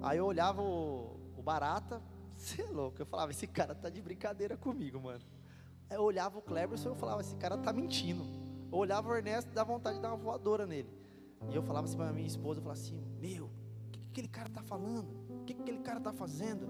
Aí 0.01 0.17
eu 0.17 0.25
olhava 0.25 0.61
o, 0.61 1.17
o 1.37 1.41
Barata, 1.41 2.01
você 2.37 2.61
é 2.61 2.65
louco. 2.65 3.01
Eu 3.01 3.05
falava, 3.05 3.31
esse 3.31 3.47
cara 3.47 3.73
tá 3.73 3.89
de 3.89 4.01
brincadeira 4.01 4.57
comigo, 4.57 4.99
mano. 4.99 5.23
Aí 5.89 5.95
eu 5.95 6.03
olhava 6.03 6.37
o 6.37 6.41
Cleberson 6.41 6.89
e 6.89 6.91
eu 6.91 6.95
falava, 6.95 7.21
esse 7.21 7.35
cara 7.37 7.57
tá 7.57 7.71
mentindo. 7.71 8.23
Eu 8.71 8.77
olhava 8.77 9.09
o 9.09 9.15
Ernesto 9.15 9.49
e 9.49 9.53
dava 9.53 9.71
vontade 9.71 9.95
de 9.95 10.01
dar 10.01 10.09
uma 10.09 10.17
voadora 10.17 10.67
nele. 10.67 10.89
E 11.49 11.55
eu 11.55 11.63
falava 11.63 11.87
assim 11.87 11.95
pra 11.95 12.11
minha 12.11 12.27
esposa, 12.27 12.59
eu 12.59 12.63
falava 12.63 12.79
assim, 12.79 13.01
meu, 13.19 13.45
o 13.45 13.91
que, 13.91 13.99
que 13.99 14.07
aquele 14.09 14.27
cara 14.27 14.49
tá 14.49 14.61
falando? 14.61 15.09
O 15.29 15.45
que, 15.45 15.53
que 15.53 15.61
aquele 15.61 15.79
cara 15.79 15.99
tá 15.99 16.11
fazendo? 16.11 16.67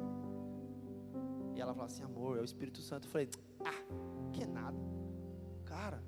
E 1.58 1.62
ela 1.62 1.74
falava 1.74 1.91
assim, 1.91 2.04
amor, 2.04 2.38
é 2.38 2.41
o 2.41 2.43
Espírito 2.43 2.82
Santo. 2.82 3.08
Eu 3.08 3.12
falei, 3.12 3.30
ah, 3.65 4.32
que 4.32 4.46
nada. 4.46 4.78
Cara, 5.65 6.04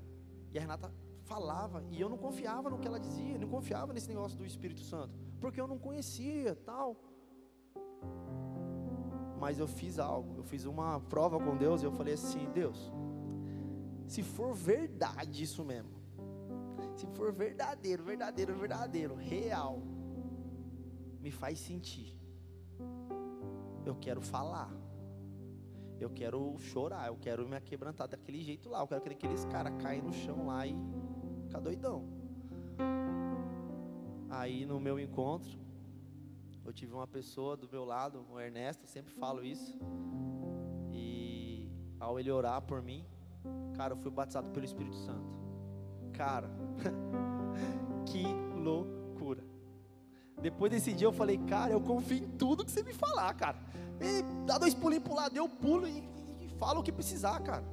e 0.52 0.60
a 0.60 0.62
Renata 0.62 0.94
falava, 1.24 1.84
e 1.90 2.00
eu 2.00 2.08
não 2.08 2.20
confiava 2.20 2.70
no 2.70 2.78
que 2.78 2.88
ela 2.88 3.00
dizia, 3.00 3.36
não 3.40 3.48
confiava 3.48 3.92
nesse 3.92 4.08
negócio 4.08 4.38
do 4.38 4.46
Espírito 4.46 4.82
Santo, 4.82 5.18
porque 5.42 5.60
eu 5.60 5.68
não 5.68 5.80
conhecia, 5.80 6.56
tal. 6.56 6.96
Mas 9.40 9.58
eu 9.58 9.68
fiz 9.68 9.98
algo, 9.98 10.36
eu 10.38 10.44
fiz 10.44 10.66
uma 10.66 11.00
prova 11.00 11.40
com 11.40 11.58
Deus 11.58 11.82
e 11.82 11.86
eu 11.86 11.92
falei 11.92 12.14
assim: 12.14 12.48
Deus, 12.52 12.92
se 14.06 14.22
for 14.22 14.54
verdade 14.54 15.42
isso 15.42 15.66
mesmo, 15.66 15.98
se 16.96 17.08
for 17.08 17.34
verdadeiro, 17.34 18.04
verdadeiro, 18.04 18.56
verdadeiro, 18.56 19.16
real, 19.16 19.82
me 21.20 21.32
faz 21.32 21.58
sentir. 21.58 22.16
Eu 23.84 23.96
quero 23.96 24.22
falar. 24.22 24.89
Eu 26.00 26.10
quero 26.10 26.58
chorar, 26.60 27.08
eu 27.08 27.18
quero 27.18 27.48
me 27.48 27.60
quebrantar 27.60 28.08
daquele 28.08 28.42
jeito 28.42 28.70
lá. 28.70 28.80
Eu 28.80 28.88
quero 28.88 29.02
que 29.02 29.10
aqueles 29.10 29.46
caras 29.46 29.74
caem 29.82 30.02
no 30.02 30.14
chão 30.14 30.48
lá 30.48 30.66
e 30.66 30.76
ficar 31.44 31.60
doidão. 31.60 32.06
Aí 34.30 34.66
no 34.66 34.80
meu 34.80 35.00
encontro, 35.00 35.60
eu 36.64 36.72
tive 36.72 36.94
uma 36.94 37.08
pessoa 37.08 37.58
do 37.58 37.68
meu 37.68 37.84
lado, 37.84 38.26
o 38.32 38.40
Ernesto, 38.40 38.88
sempre 38.88 39.14
falo 39.14 39.44
isso. 39.44 39.78
E 40.94 41.70
ao 42.00 42.20
ele 42.20 42.32
orar 42.32 42.62
por 42.62 42.82
mim, 42.82 43.06
cara, 43.76 43.94
eu 43.94 43.98
fui 43.98 44.12
batizado 44.12 44.50
pelo 44.52 44.66
Espírito 44.66 44.96
Santo. 44.96 45.34
Cara, 46.14 46.50
que 48.06 48.24
loucura. 48.56 48.99
Depois 50.42 50.72
desse 50.72 50.94
dia 50.94 51.08
eu 51.08 51.12
falei, 51.12 51.38
cara, 51.38 51.74
eu 51.74 51.82
confio 51.82 52.18
em 52.18 52.28
tudo 52.28 52.64
que 52.64 52.72
você 52.72 52.84
me 52.84 52.94
falar, 52.94 53.34
cara. 53.34 53.58
E 54.00 54.24
dá 54.46 54.58
dois 54.58 54.74
pulinhos 54.74 55.04
pro 55.04 55.14
lado, 55.14 55.36
eu 55.36 55.48
pulo 55.50 55.88
e, 55.88 56.00
e, 56.00 56.46
e 56.46 56.50
falo 56.58 56.80
o 56.80 56.84
que 56.84 56.92
precisar, 56.92 57.40
cara. 57.42 57.64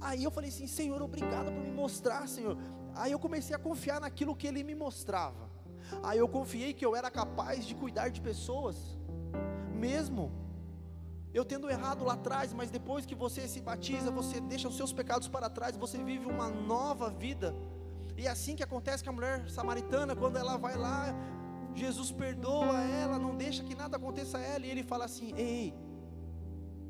Aí 0.00 0.22
eu 0.24 0.30
falei 0.30 0.50
assim, 0.50 0.66
Senhor, 0.66 1.00
obrigado 1.00 1.46
por 1.46 1.62
me 1.62 1.70
mostrar, 1.70 2.28
Senhor. 2.28 2.58
Aí 2.94 3.12
eu 3.12 3.18
comecei 3.18 3.54
a 3.54 3.58
confiar 3.58 4.00
naquilo 4.00 4.36
que 4.36 4.46
Ele 4.46 4.62
me 4.62 4.74
mostrava. 4.74 5.48
Aí 6.02 6.18
eu 6.18 6.28
confiei 6.28 6.72
que 6.72 6.84
eu 6.84 6.96
era 6.96 7.10
capaz 7.10 7.64
de 7.64 7.74
cuidar 7.74 8.08
de 8.08 8.20
pessoas, 8.20 8.76
mesmo 9.72 10.32
eu 11.32 11.44
tendo 11.44 11.68
errado 11.68 12.04
lá 12.04 12.14
atrás, 12.14 12.52
mas 12.52 12.70
depois 12.70 13.04
que 13.04 13.14
você 13.14 13.48
se 13.48 13.60
batiza, 13.60 14.10
você 14.10 14.40
deixa 14.40 14.68
os 14.68 14.76
seus 14.76 14.92
pecados 14.92 15.26
para 15.26 15.50
trás, 15.50 15.76
você 15.76 15.98
vive 16.02 16.26
uma 16.26 16.48
nova 16.48 17.10
vida. 17.10 17.54
E 18.16 18.26
é 18.26 18.30
assim 18.30 18.54
que 18.54 18.62
acontece 18.62 19.02
com 19.02 19.10
a 19.10 19.12
mulher 19.12 19.50
samaritana, 19.50 20.14
quando 20.14 20.36
ela 20.36 20.56
vai 20.56 20.76
lá, 20.76 21.12
Jesus 21.74 22.12
perdoa 22.12 22.80
ela, 22.82 23.18
não 23.18 23.34
deixa 23.36 23.62
que 23.62 23.74
nada 23.74 23.96
aconteça 23.96 24.38
a 24.38 24.40
ela, 24.40 24.64
e 24.64 24.70
ele 24.70 24.82
fala 24.82 25.04
assim: 25.04 25.34
Ei, 25.36 25.74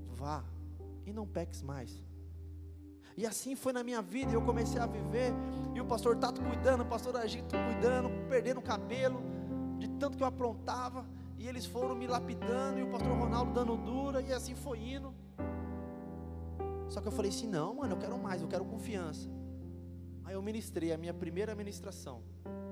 vá 0.06 0.44
e 1.06 1.12
não 1.12 1.26
peques 1.26 1.62
mais. 1.62 2.02
E 3.16 3.26
assim 3.26 3.54
foi 3.54 3.72
na 3.72 3.84
minha 3.84 4.02
vida, 4.02 4.32
eu 4.32 4.42
comecei 4.42 4.80
a 4.80 4.86
viver, 4.86 5.32
e 5.74 5.80
o 5.80 5.84
pastor 5.84 6.16
Tato 6.16 6.42
cuidando, 6.42 6.82
o 6.82 6.86
pastor 6.86 7.16
Agito 7.16 7.54
cuidando, 7.56 8.10
perdendo 8.28 8.58
o 8.58 8.62
cabelo, 8.62 9.22
de 9.78 9.88
tanto 9.88 10.16
que 10.16 10.22
eu 10.22 10.26
aprontava, 10.26 11.06
e 11.38 11.46
eles 11.46 11.64
foram 11.64 11.94
me 11.94 12.06
lapidando, 12.06 12.78
e 12.78 12.82
o 12.82 12.88
pastor 12.88 13.12
Ronaldo 13.16 13.52
dando 13.52 13.76
dura, 13.76 14.20
e 14.20 14.32
assim 14.32 14.54
foi 14.54 14.78
indo. 14.80 15.14
Só 16.88 17.00
que 17.00 17.06
eu 17.06 17.12
falei 17.12 17.30
assim: 17.30 17.46
não, 17.46 17.74
mano, 17.74 17.94
eu 17.94 17.98
quero 17.98 18.18
mais, 18.18 18.42
eu 18.42 18.48
quero 18.48 18.64
confiança. 18.64 19.28
Aí 20.24 20.34
eu 20.34 20.42
ministrei 20.42 20.92
a 20.92 20.98
minha 20.98 21.14
primeira 21.14 21.54
ministração, 21.54 22.22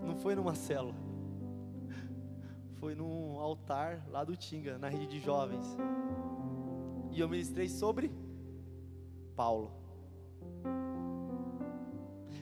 não 0.03 0.17
foi 0.17 0.35
numa 0.35 0.55
célula, 0.55 0.95
foi 2.83 2.97
num 2.97 3.39
altar 3.39 4.05
lá 4.09 4.25
do 4.25 4.37
Tinga, 4.37 4.77
na 4.77 4.89
rede 4.89 5.07
de 5.07 5.21
jovens, 5.21 5.65
e 7.13 7.21
eu 7.21 7.29
ministrei 7.29 7.69
sobre 7.69 8.11
Paulo. 9.37 9.71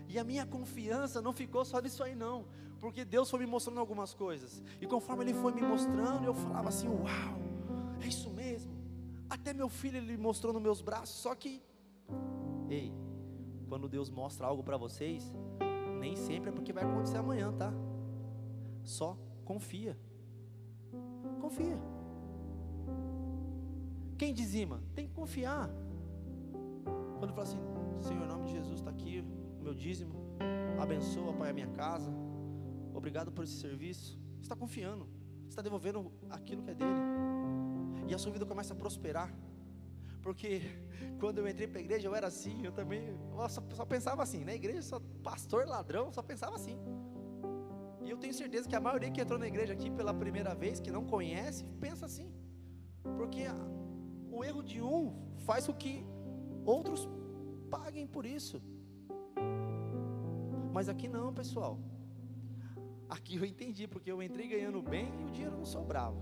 E 0.09 0.19
a 0.19 0.25
minha 0.25 0.47
confiança 0.47 1.21
não 1.21 1.35
ficou 1.35 1.63
só 1.63 1.79
nisso 1.79 2.03
aí, 2.03 2.15
não, 2.15 2.47
porque 2.79 3.05
Deus 3.05 3.29
foi 3.29 3.41
me 3.41 3.47
mostrando 3.47 3.81
algumas 3.81 4.15
coisas, 4.15 4.63
e 4.81 4.87
conforme 4.87 5.25
Ele 5.25 5.35
foi 5.35 5.53
me 5.53 5.61
mostrando, 5.61 6.25
eu 6.25 6.33
falava 6.33 6.71
assim: 6.71 6.89
Uau, 6.89 7.37
é 8.03 8.07
isso 8.07 8.31
mesmo. 8.31 8.73
Até 9.29 9.53
meu 9.53 9.69
filho 9.69 9.99
Ele 9.99 10.17
mostrou 10.17 10.55
nos 10.55 10.63
meus 10.63 10.81
braços, 10.81 11.17
só 11.17 11.35
que, 11.35 11.63
ei, 12.71 12.95
quando 13.69 13.91
Deus 13.91 14.09
mostra 14.09 14.47
algo 14.47 14.63
para 14.65 14.79
vocês, 14.79 15.31
nem 15.99 16.17
sempre 16.17 16.49
é 16.49 16.53
porque 16.53 16.73
vai 16.73 16.85
acontecer 16.85 17.19
amanhã, 17.19 17.53
tá? 17.53 17.71
Só 18.83 19.19
confia, 19.45 19.99
confia. 21.51 21.79
Quem 24.17 24.33
dizima? 24.33 24.81
Tem 24.95 25.09
que 25.09 25.15
confiar. 25.15 25.69
Quando 27.19 27.33
fala 27.33 27.43
assim, 27.43 27.59
Senhor, 28.01 28.25
em 28.25 28.29
nome 28.29 28.47
de 28.47 28.53
Jesus 28.53 28.79
está 28.79 28.91
aqui, 28.91 29.25
o 29.59 29.65
meu 29.65 29.75
dízimo, 29.75 30.15
abençoa, 30.81 31.33
Pai, 31.35 31.51
a 31.51 31.53
minha 31.53 31.67
casa, 31.69 32.11
obrigado 32.95 33.33
por 33.33 33.45
esse 33.45 33.55
serviço. 33.55 34.19
Você 34.37 34.43
está 34.43 34.57
confiando, 34.57 35.09
você 35.43 35.49
está 35.49 35.63
devolvendo 35.63 36.13
aquilo 36.31 36.63
que 36.63 36.71
é 36.71 36.75
dele, 36.75 37.01
e 38.09 38.15
a 38.15 38.19
sua 38.19 38.33
vida 38.33 38.47
começa 38.47 38.73
a 38.73 38.77
prosperar. 38.77 39.31
Porque 40.23 40.61
quando 41.19 41.39
eu 41.39 41.49
entrei 41.49 41.67
para 41.67 41.81
a 41.81 41.83
igreja 41.83 42.07
eu 42.07 42.15
era 42.15 42.29
assim, 42.29 42.65
eu 42.65 42.73
também 42.73 43.09
eu 43.09 43.49
só, 43.49 43.63
só, 43.75 43.85
pensava 43.85 44.23
assim, 44.23 44.45
na 44.45 44.55
igreja 44.55 44.83
só 44.83 45.01
pastor 45.23 45.67
ladrão, 45.67 46.13
só 46.13 46.23
pensava 46.23 46.55
assim. 46.57 46.79
E 48.11 48.13
eu 48.13 48.19
tenho 48.23 48.35
certeza 48.35 48.69
que 48.69 48.75
a 48.75 48.81
maioria 48.81 49.09
que 49.09 49.21
entrou 49.21 49.39
na 49.39 49.47
igreja 49.47 49.73
aqui 49.73 49.89
pela 49.89 50.13
primeira 50.13 50.53
vez, 50.53 50.81
que 50.85 50.91
não 50.91 51.05
conhece, 51.13 51.65
pensa 51.85 52.07
assim. 52.07 52.29
Porque 53.19 53.43
o 54.33 54.43
erro 54.43 54.63
de 54.71 54.83
um 54.83 55.15
faz 55.47 55.69
com 55.69 55.75
que 55.83 56.05
outros 56.65 57.09
paguem 57.71 58.09
por 58.09 58.27
isso. 58.27 58.61
Mas 60.73 60.89
aqui 60.89 61.07
não, 61.07 61.33
pessoal. 61.33 61.79
Aqui 63.09 63.37
eu 63.37 63.45
entendi, 63.45 63.87
porque 63.87 64.11
eu 64.11 64.21
entrei 64.21 64.49
ganhando 64.49 64.83
bem 64.83 65.07
e 65.21 65.25
o 65.29 65.31
dinheiro 65.31 65.57
não 65.57 65.65
sobrava. 65.65 66.21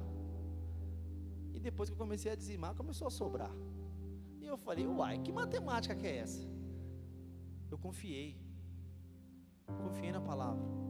E 1.55 1.59
depois 1.59 1.89
que 1.89 1.95
eu 1.95 2.03
comecei 2.05 2.31
a 2.31 2.35
dizimar, 2.35 2.75
começou 2.75 3.09
a 3.09 3.11
sobrar. 3.11 3.55
E 4.43 4.47
eu 4.47 4.59
falei, 4.59 4.87
uai, 4.87 5.19
que 5.21 5.33
matemática 5.33 5.97
que 5.97 6.07
é 6.07 6.19
essa? 6.19 6.47
Eu 7.71 7.79
confiei. 7.79 8.37
Confiei 9.85 10.13
na 10.13 10.21
palavra. 10.21 10.88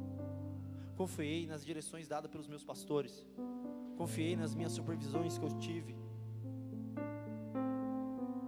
Confiei 0.99 1.47
nas 1.47 1.65
direções 1.65 2.07
dadas 2.07 2.31
pelos 2.31 2.47
meus 2.47 2.65
pastores. 2.65 3.27
Confiei 3.97 4.37
nas 4.37 4.55
minhas 4.55 4.73
supervisões 4.73 5.39
que 5.39 5.45
eu 5.45 5.59
tive. 5.59 5.97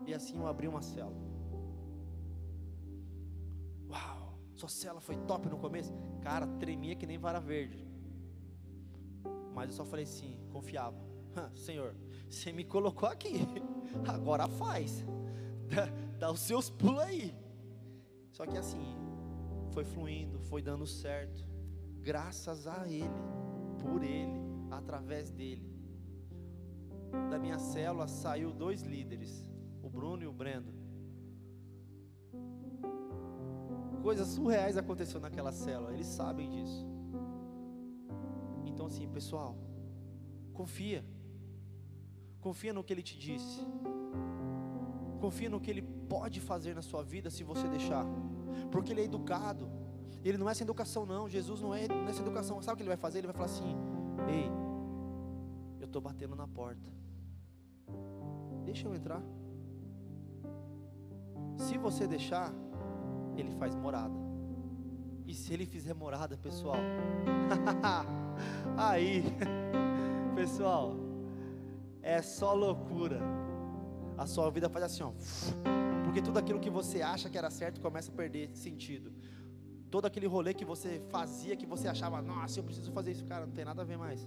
E 0.06 0.12
assim 0.12 0.36
eu 0.36 0.46
abri 0.46 0.68
uma 0.68 0.82
célula. 0.82 1.30
Sua 4.60 4.68
cela 4.68 5.00
foi 5.00 5.16
top 5.16 5.48
no 5.48 5.56
começo. 5.56 5.90
Cara, 6.20 6.46
tremia 6.46 6.94
que 6.94 7.06
nem 7.06 7.16
vara 7.16 7.40
verde. 7.40 7.82
Mas 9.54 9.70
eu 9.70 9.76
só 9.76 9.86
falei 9.86 10.04
assim, 10.04 10.36
confiava. 10.52 11.00
Senhor, 11.56 11.94
você 12.28 12.52
me 12.52 12.62
colocou 12.62 13.08
aqui. 13.08 13.38
Agora 14.06 14.46
faz. 14.46 15.02
Dá, 15.70 15.86
dá 16.18 16.30
os 16.30 16.40
seus 16.40 16.68
pulos 16.68 17.00
aí. 17.00 17.34
Só 18.32 18.44
que 18.44 18.58
assim, 18.58 18.84
foi 19.72 19.84
fluindo, 19.84 20.38
foi 20.40 20.60
dando 20.60 20.86
certo. 20.86 21.49
Graças 22.02 22.66
a 22.66 22.88
Ele, 22.88 23.08
por 23.78 24.02
Ele, 24.02 24.40
através 24.70 25.30
dele. 25.30 25.68
Da 27.30 27.38
minha 27.38 27.58
célula 27.58 28.06
saiu 28.06 28.52
dois 28.52 28.82
líderes, 28.82 29.48
o 29.82 29.88
Bruno 29.88 30.22
e 30.22 30.26
o 30.26 30.32
Brendo. 30.32 30.80
coisas 34.00 34.28
surreais 34.28 34.76
aconteceram 34.76 35.20
naquela 35.20 35.52
célula, 35.52 35.92
eles 35.92 36.06
sabem 36.06 36.48
disso. 36.48 36.86
Então, 38.64 38.86
assim, 38.86 39.06
pessoal, 39.08 39.56
confia, 40.52 41.04
confia 42.40 42.72
no 42.72 42.82
que 42.82 42.92
ele 42.92 43.02
te 43.02 43.18
disse, 43.18 43.60
confia 45.20 45.50
no 45.50 45.60
que 45.60 45.70
ele 45.70 45.82
pode 45.82 46.40
fazer 46.40 46.74
na 46.74 46.82
sua 46.82 47.02
vida 47.02 47.30
se 47.30 47.44
você 47.44 47.68
deixar, 47.68 48.06
porque 48.70 48.92
ele 48.92 49.02
é 49.02 49.04
educado, 49.04 49.68
ele 50.28 50.38
não 50.38 50.48
é 50.48 50.52
essa 50.52 50.62
educação, 50.62 51.06
não. 51.06 51.28
Jesus 51.28 51.61
não 51.61 51.74
é 51.74 51.88
nessa 51.88 52.20
educação, 52.20 52.61
sabe 52.62 52.74
o 52.74 52.76
que 52.76 52.83
ele 52.83 52.88
vai 52.88 52.96
fazer? 52.96 53.18
Ele 53.18 53.26
vai 53.26 53.35
falar 53.35 53.46
assim: 53.46 53.76
Ei, 54.28 54.50
eu 55.80 55.87
estou 55.87 56.00
batendo 56.00 56.37
na 56.37 56.46
porta, 56.46 56.90
deixa 58.64 58.87
eu 58.87 58.94
entrar. 58.94 59.22
Se 61.56 61.78
você 61.78 62.06
deixar, 62.06 62.52
ele 63.37 63.50
faz 63.52 63.74
morada. 63.74 64.14
E 65.26 65.35
se 65.35 65.54
ele 65.54 65.64
fizer 65.64 65.94
morada, 65.94 66.37
pessoal? 66.37 66.76
Aí, 68.76 69.22
pessoal, 70.35 70.96
é 72.02 72.20
só 72.20 72.52
loucura. 72.52 73.20
A 74.18 74.26
sua 74.26 74.50
vida 74.50 74.68
faz 74.68 74.85
assim, 74.85 75.02
ó. 75.02 75.12
Porque 76.04 76.20
tudo 76.20 76.38
aquilo 76.38 76.59
que 76.59 76.68
você 76.68 77.00
acha 77.00 77.30
que 77.30 77.38
era 77.38 77.50
certo 77.50 77.80
começa 77.80 78.11
a 78.11 78.14
perder 78.14 78.50
sentido. 78.56 79.12
Todo 79.90 80.07
aquele 80.07 80.26
rolê 80.26 80.55
que 80.55 80.64
você 80.64 81.00
fazia, 81.09 81.57
que 81.57 81.66
você 81.66 81.88
achava, 81.88 82.22
nossa, 82.22 82.61
eu 82.61 82.64
preciso 82.64 82.92
fazer 82.92 83.11
isso, 83.11 83.24
cara, 83.26 83.46
não 83.46 83.53
tem 83.53 83.64
nada 83.64 83.83
a 83.83 83.85
ver 83.85 83.98
mais. 83.98 84.26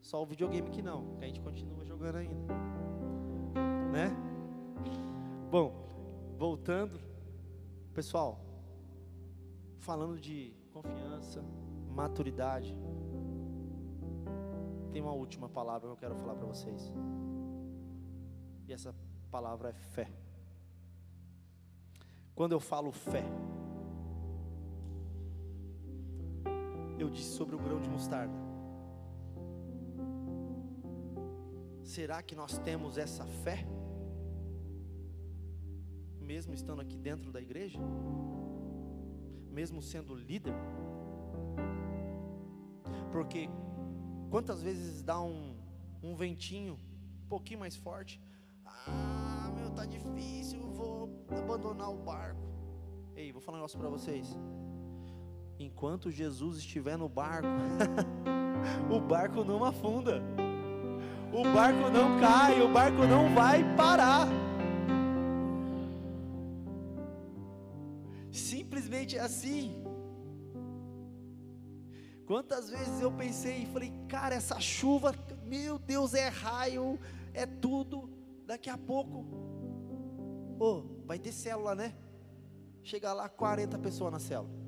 Só 0.00 0.22
o 0.22 0.26
videogame 0.26 0.70
que 0.70 0.80
não, 0.80 1.16
que 1.16 1.24
a 1.24 1.26
gente 1.26 1.40
continua 1.40 1.84
jogando 1.84 2.16
ainda. 2.16 2.54
Né? 3.92 4.10
Bom, 5.50 5.74
voltando, 6.38 7.00
pessoal, 7.92 8.40
falando 9.78 10.20
de 10.20 10.54
confiança, 10.72 11.42
maturidade, 11.90 12.76
tem 14.92 15.02
uma 15.02 15.12
última 15.12 15.48
palavra 15.48 15.88
que 15.88 15.92
eu 15.94 15.96
quero 15.96 16.14
falar 16.14 16.34
para 16.34 16.46
vocês. 16.46 16.92
E 18.68 18.72
essa 18.72 18.94
palavra 19.30 19.70
é 19.70 19.72
fé. 19.72 20.08
Quando 22.34 22.52
eu 22.52 22.60
falo 22.60 22.90
fé, 22.92 23.24
eu 27.02 27.08
disse 27.08 27.36
sobre 27.36 27.54
o 27.54 27.58
grão 27.58 27.80
de 27.80 27.88
mostarda. 27.88 28.34
Será 31.82 32.22
que 32.22 32.34
nós 32.34 32.58
temos 32.58 32.98
essa 32.98 33.24
fé? 33.24 33.66
Mesmo 36.20 36.54
estando 36.54 36.80
aqui 36.82 36.96
dentro 36.96 37.32
da 37.32 37.40
igreja? 37.40 37.78
Mesmo 39.50 39.82
sendo 39.82 40.14
líder? 40.14 40.54
Porque 43.10 43.48
quantas 44.30 44.62
vezes 44.62 45.02
dá 45.02 45.20
um, 45.20 45.56
um 46.02 46.14
ventinho 46.14 46.74
um 47.24 47.28
pouquinho 47.28 47.60
mais 47.60 47.74
forte, 47.74 48.20
ah, 48.64 49.52
meu, 49.56 49.70
tá 49.70 49.84
difícil, 49.84 50.60
vou 50.72 51.08
abandonar 51.30 51.90
o 51.90 51.96
barco. 51.96 52.40
Ei, 53.16 53.32
vou 53.32 53.40
falar 53.40 53.56
um 53.56 53.60
negócio 53.60 53.78
para 53.78 53.88
vocês. 53.88 54.36
Enquanto 55.60 56.10
Jesus 56.10 56.56
estiver 56.56 56.96
no 56.96 57.06
barco, 57.06 57.46
o 58.90 58.98
barco 58.98 59.44
não 59.44 59.62
afunda. 59.62 60.22
O 61.30 61.44
barco 61.52 61.90
não 61.90 62.18
cai, 62.18 62.62
o 62.62 62.72
barco 62.72 63.06
não 63.06 63.34
vai 63.34 63.62
parar. 63.76 64.26
Simplesmente 68.32 69.18
assim. 69.18 69.84
Quantas 72.24 72.70
vezes 72.70 73.02
eu 73.02 73.12
pensei 73.12 73.64
e 73.64 73.66
falei, 73.66 73.92
cara, 74.08 74.34
essa 74.34 74.58
chuva, 74.58 75.14
meu 75.44 75.78
Deus, 75.78 76.14
é 76.14 76.28
raio, 76.28 76.98
é 77.34 77.44
tudo 77.44 78.08
daqui 78.46 78.70
a 78.70 78.78
pouco, 78.78 79.26
oh, 80.58 81.04
vai 81.04 81.18
ter 81.18 81.32
célula, 81.32 81.74
né? 81.74 81.94
Chega 82.82 83.12
lá 83.12 83.28
40 83.28 83.78
pessoas 83.78 84.10
na 84.10 84.18
célula. 84.18 84.59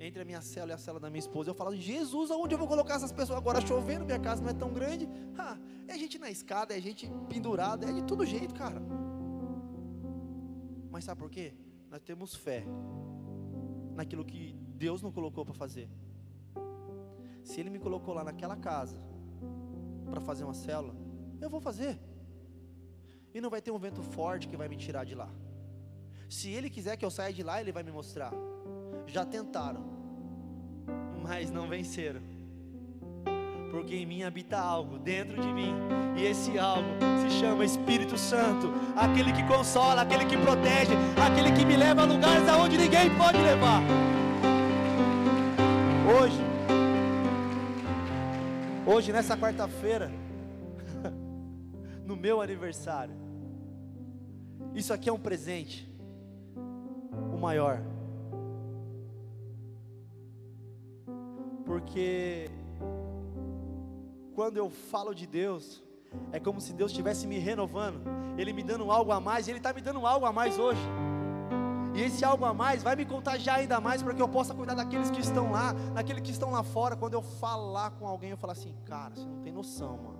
Entre 0.00 0.20
a 0.20 0.24
minha 0.24 0.40
célula 0.40 0.72
e 0.72 0.74
a 0.74 0.78
célula 0.78 1.00
da 1.00 1.10
minha 1.10 1.20
esposa, 1.20 1.50
eu 1.50 1.54
falo, 1.54 1.74
Jesus, 1.74 2.30
aonde 2.30 2.54
eu 2.54 2.58
vou 2.58 2.68
colocar 2.68 2.94
essas 2.94 3.12
pessoas 3.12 3.38
agora 3.38 3.60
chovendo? 3.60 4.04
Minha 4.04 4.18
casa 4.18 4.42
não 4.42 4.50
é 4.50 4.54
tão 4.54 4.72
grande. 4.72 5.08
Ah, 5.38 5.56
é 5.86 5.96
gente 5.96 6.18
na 6.18 6.30
escada, 6.30 6.76
é 6.76 6.80
gente 6.80 7.08
pendurada, 7.28 7.88
é 7.88 7.92
de 7.92 8.02
todo 8.02 8.26
jeito, 8.26 8.54
cara. 8.54 8.82
Mas 10.90 11.04
sabe 11.04 11.20
por 11.20 11.30
quê? 11.30 11.54
Nós 11.90 12.02
temos 12.02 12.34
fé 12.34 12.64
naquilo 13.94 14.24
que 14.24 14.54
Deus 14.74 15.00
não 15.00 15.12
colocou 15.12 15.44
para 15.44 15.54
fazer. 15.54 15.88
Se 17.42 17.60
Ele 17.60 17.70
me 17.70 17.78
colocou 17.78 18.14
lá 18.14 18.24
naquela 18.24 18.56
casa 18.56 18.98
para 20.10 20.20
fazer 20.20 20.44
uma 20.44 20.54
célula, 20.54 20.94
eu 21.40 21.48
vou 21.48 21.60
fazer 21.60 21.98
e 23.34 23.40
não 23.40 23.50
vai 23.50 23.60
ter 23.60 23.72
um 23.72 23.78
vento 23.78 24.00
forte 24.00 24.46
que 24.46 24.56
vai 24.56 24.68
me 24.68 24.76
tirar 24.76 25.04
de 25.04 25.14
lá. 25.14 25.28
Se 26.30 26.50
ele 26.50 26.70
quiser 26.70 26.96
que 26.96 27.04
eu 27.04 27.10
saia 27.10 27.32
de 27.32 27.42
lá, 27.42 27.60
ele 27.60 27.72
vai 27.72 27.82
me 27.82 27.90
mostrar. 27.90 28.32
Já 29.06 29.24
tentaram, 29.24 29.84
mas 31.22 31.50
não 31.50 31.68
venceram. 31.68 32.20
Porque 33.70 33.96
em 33.96 34.06
mim 34.06 34.22
habita 34.22 34.58
algo 34.58 34.98
dentro 34.98 35.40
de 35.40 35.52
mim, 35.52 35.74
e 36.16 36.24
esse 36.24 36.58
algo 36.58 36.88
se 37.20 37.40
chama 37.40 37.64
Espírito 37.64 38.16
Santo, 38.16 38.72
aquele 38.94 39.32
que 39.32 39.42
consola, 39.44 40.02
aquele 40.02 40.24
que 40.26 40.36
protege, 40.36 40.92
aquele 41.20 41.50
que 41.52 41.64
me 41.64 41.76
leva 41.76 42.02
a 42.02 42.04
lugares 42.04 42.48
aonde 42.48 42.76
ninguém 42.76 43.10
pode 43.16 43.38
levar. 43.38 43.82
Hoje, 46.06 46.40
hoje 48.86 49.12
nessa 49.12 49.36
quarta-feira, 49.36 50.12
no 52.06 52.14
meu 52.14 52.40
aniversário, 52.40 53.14
isso 54.74 54.92
aqui 54.92 55.08
é 55.08 55.12
um 55.12 55.18
presente, 55.18 55.88
o 57.32 57.38
maior. 57.38 57.93
Porque 61.64 62.50
quando 64.34 64.56
eu 64.56 64.68
falo 64.68 65.14
de 65.14 65.26
Deus, 65.26 65.82
é 66.32 66.38
como 66.38 66.60
se 66.60 66.72
Deus 66.72 66.90
estivesse 66.90 67.26
me 67.26 67.38
renovando, 67.38 68.00
Ele 68.36 68.52
me 68.52 68.62
dando 68.62 68.90
algo 68.90 69.12
a 69.12 69.20
mais, 69.20 69.48
Ele 69.48 69.58
está 69.58 69.72
me 69.72 69.80
dando 69.80 70.06
algo 70.06 70.26
a 70.26 70.32
mais 70.32 70.58
hoje. 70.58 70.80
E 71.94 72.00
esse 72.00 72.24
algo 72.24 72.44
a 72.44 72.52
mais 72.52 72.82
vai 72.82 72.96
me 72.96 73.06
contagiar 73.06 73.58
ainda 73.60 73.80
mais 73.80 74.02
para 74.02 74.12
que 74.12 74.20
eu 74.20 74.28
possa 74.28 74.52
cuidar 74.52 74.74
daqueles 74.74 75.10
que 75.10 75.20
estão 75.20 75.52
lá, 75.52 75.72
daqueles 75.94 76.22
que 76.22 76.32
estão 76.32 76.50
lá 76.50 76.64
fora. 76.64 76.96
Quando 76.96 77.14
eu 77.14 77.22
falar 77.22 77.92
com 77.92 78.06
alguém, 78.06 78.30
eu 78.30 78.36
falo 78.36 78.52
assim, 78.52 78.74
cara, 78.84 79.14
você 79.14 79.24
não 79.24 79.40
tem 79.42 79.52
noção, 79.52 79.96
mano. 79.98 80.18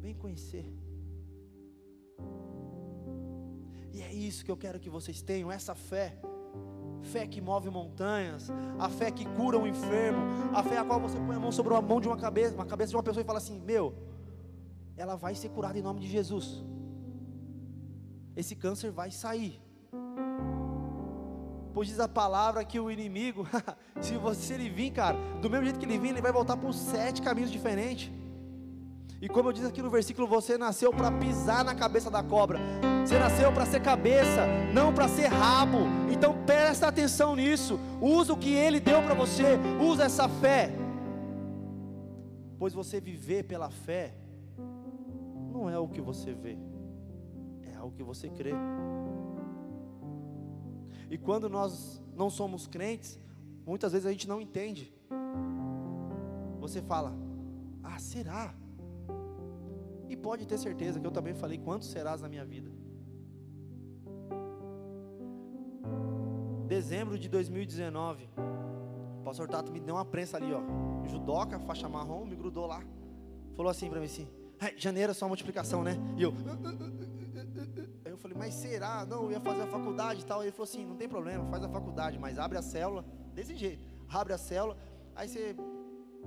Vem 0.00 0.14
conhecer. 0.14 0.72
E 3.92 4.00
é 4.00 4.12
isso 4.12 4.44
que 4.44 4.50
eu 4.50 4.56
quero 4.56 4.78
que 4.78 4.88
vocês 4.88 5.20
tenham, 5.20 5.50
essa 5.50 5.74
fé. 5.74 6.16
Fé 7.02 7.26
que 7.26 7.40
move 7.40 7.70
montanhas, 7.70 8.50
a 8.78 8.88
fé 8.88 9.10
que 9.10 9.24
cura 9.24 9.56
um 9.56 9.66
enfermo, 9.66 10.20
a 10.52 10.62
fé 10.62 10.78
a 10.78 10.84
qual 10.84 11.00
você 11.00 11.18
põe 11.18 11.36
a 11.36 11.40
mão 11.40 11.52
sobre 11.52 11.74
a 11.74 11.80
mão 11.80 12.00
de 12.00 12.08
uma 12.08 12.16
cabeça, 12.16 12.54
uma 12.54 12.66
cabeça 12.66 12.90
de 12.90 12.96
uma 12.96 13.02
pessoa 13.02 13.22
e 13.22 13.26
fala 13.26 13.38
assim: 13.38 13.60
"Meu, 13.60 13.94
ela 14.96 15.16
vai 15.16 15.34
ser 15.34 15.48
curada 15.50 15.78
em 15.78 15.82
nome 15.82 16.00
de 16.00 16.08
Jesus. 16.08 16.64
Esse 18.36 18.54
câncer 18.54 18.90
vai 18.90 19.10
sair." 19.10 19.60
Pois 21.72 21.86
diz 21.86 22.00
a 22.00 22.08
palavra 22.08 22.64
que 22.64 22.80
o 22.80 22.90
inimigo, 22.90 23.46
se 24.00 24.16
você 24.16 24.54
ele 24.54 24.68
vir, 24.68 24.90
cara, 24.90 25.16
do 25.40 25.48
mesmo 25.48 25.64
jeito 25.64 25.78
que 25.78 25.86
ele 25.86 25.98
vir, 25.98 26.08
ele 26.08 26.20
vai 26.20 26.32
voltar 26.32 26.56
por 26.56 26.74
sete 26.74 27.22
caminhos 27.22 27.50
diferentes. 27.50 28.10
E 29.20 29.28
como 29.28 29.48
eu 29.48 29.52
disse 29.52 29.66
aqui 29.66 29.82
no 29.82 29.90
versículo, 29.90 30.26
você 30.26 30.58
nasceu 30.58 30.92
para 30.92 31.10
pisar 31.12 31.64
na 31.64 31.74
cabeça 31.74 32.10
da 32.10 32.22
cobra. 32.22 32.58
Você 33.08 33.18
nasceu 33.18 33.50
para 33.50 33.64
ser 33.64 33.80
cabeça, 33.80 34.46
não 34.74 34.92
para 34.92 35.08
ser 35.08 35.28
rabo. 35.28 35.78
Então 36.12 36.44
presta 36.44 36.88
atenção 36.88 37.34
nisso. 37.34 37.80
Usa 38.02 38.34
o 38.34 38.36
que 38.36 38.52
ele 38.52 38.80
deu 38.80 39.02
para 39.02 39.14
você. 39.14 39.56
Usa 39.80 40.04
essa 40.04 40.28
fé. 40.28 40.70
Pois 42.58 42.74
você 42.74 43.00
viver 43.00 43.44
pela 43.44 43.70
fé 43.70 44.14
não 45.50 45.70
é 45.70 45.78
o 45.78 45.88
que 45.88 46.02
você 46.02 46.34
vê, 46.34 46.58
é 47.74 47.80
o 47.80 47.90
que 47.90 48.02
você 48.02 48.28
crê. 48.28 48.52
E 51.08 51.16
quando 51.16 51.48
nós 51.48 52.02
não 52.14 52.28
somos 52.28 52.66
crentes, 52.66 53.18
muitas 53.64 53.92
vezes 53.92 54.06
a 54.06 54.10
gente 54.10 54.28
não 54.28 54.38
entende. 54.38 54.92
Você 56.60 56.82
fala: 56.82 57.16
"Ah, 57.82 57.98
será?" 57.98 58.54
E 60.10 60.14
pode 60.14 60.44
ter 60.44 60.58
certeza 60.58 61.00
que 61.00 61.06
eu 61.06 61.10
também 61.10 61.32
falei 61.32 61.56
quantos 61.56 61.88
serás 61.88 62.20
na 62.20 62.28
minha 62.28 62.44
vida. 62.44 62.70
Dezembro 66.78 67.18
de 67.18 67.28
2019, 67.28 68.30
o 69.18 69.24
pastor 69.24 69.48
Tato 69.48 69.72
me 69.72 69.80
deu 69.80 69.96
uma 69.96 70.04
prensa 70.04 70.36
ali, 70.36 70.52
ó. 70.52 70.62
Judoca, 71.08 71.58
faixa 71.58 71.88
marrom, 71.88 72.24
me 72.24 72.36
grudou 72.36 72.66
lá. 72.66 72.80
Falou 73.56 73.68
assim 73.68 73.90
para 73.90 73.98
mim 73.98 74.06
assim: 74.06 74.28
janeiro 74.76 75.10
é 75.10 75.14
só 75.14 75.26
multiplicação, 75.26 75.82
né? 75.82 75.96
E 76.16 76.22
eu. 76.22 76.32
Aí 78.04 78.12
eu 78.12 78.16
falei, 78.16 78.38
mas 78.38 78.54
será? 78.54 79.04
Não, 79.04 79.24
eu 79.24 79.32
ia 79.32 79.40
fazer 79.40 79.62
a 79.62 79.66
faculdade 79.66 80.20
e 80.20 80.24
tal. 80.24 80.40
Ele 80.40 80.52
falou 80.52 80.68
assim: 80.68 80.86
não 80.86 80.94
tem 80.94 81.08
problema, 81.08 81.44
faz 81.46 81.64
a 81.64 81.68
faculdade, 81.68 82.16
mas 82.16 82.38
abre 82.38 82.56
a 82.56 82.62
célula, 82.62 83.04
desse 83.34 83.56
jeito. 83.56 83.84
Abre 84.08 84.32
a 84.32 84.38
célula, 84.38 84.78
aí 85.16 85.28
você 85.28 85.56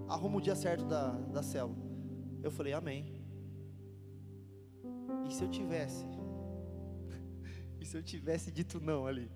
arruma 0.09 0.35
o 0.35 0.41
dia 0.41 0.57
certo 0.57 0.83
da, 0.83 1.11
da 1.11 1.41
célula. 1.41 1.77
Eu 2.43 2.51
falei, 2.51 2.73
amém. 2.73 3.05
E 5.29 5.33
se 5.33 5.45
eu 5.45 5.49
tivesse? 5.49 6.05
e 7.79 7.85
se 7.85 7.95
eu 7.95 8.03
tivesse 8.03 8.51
dito 8.51 8.81
não 8.81 9.07
ali? 9.07 9.31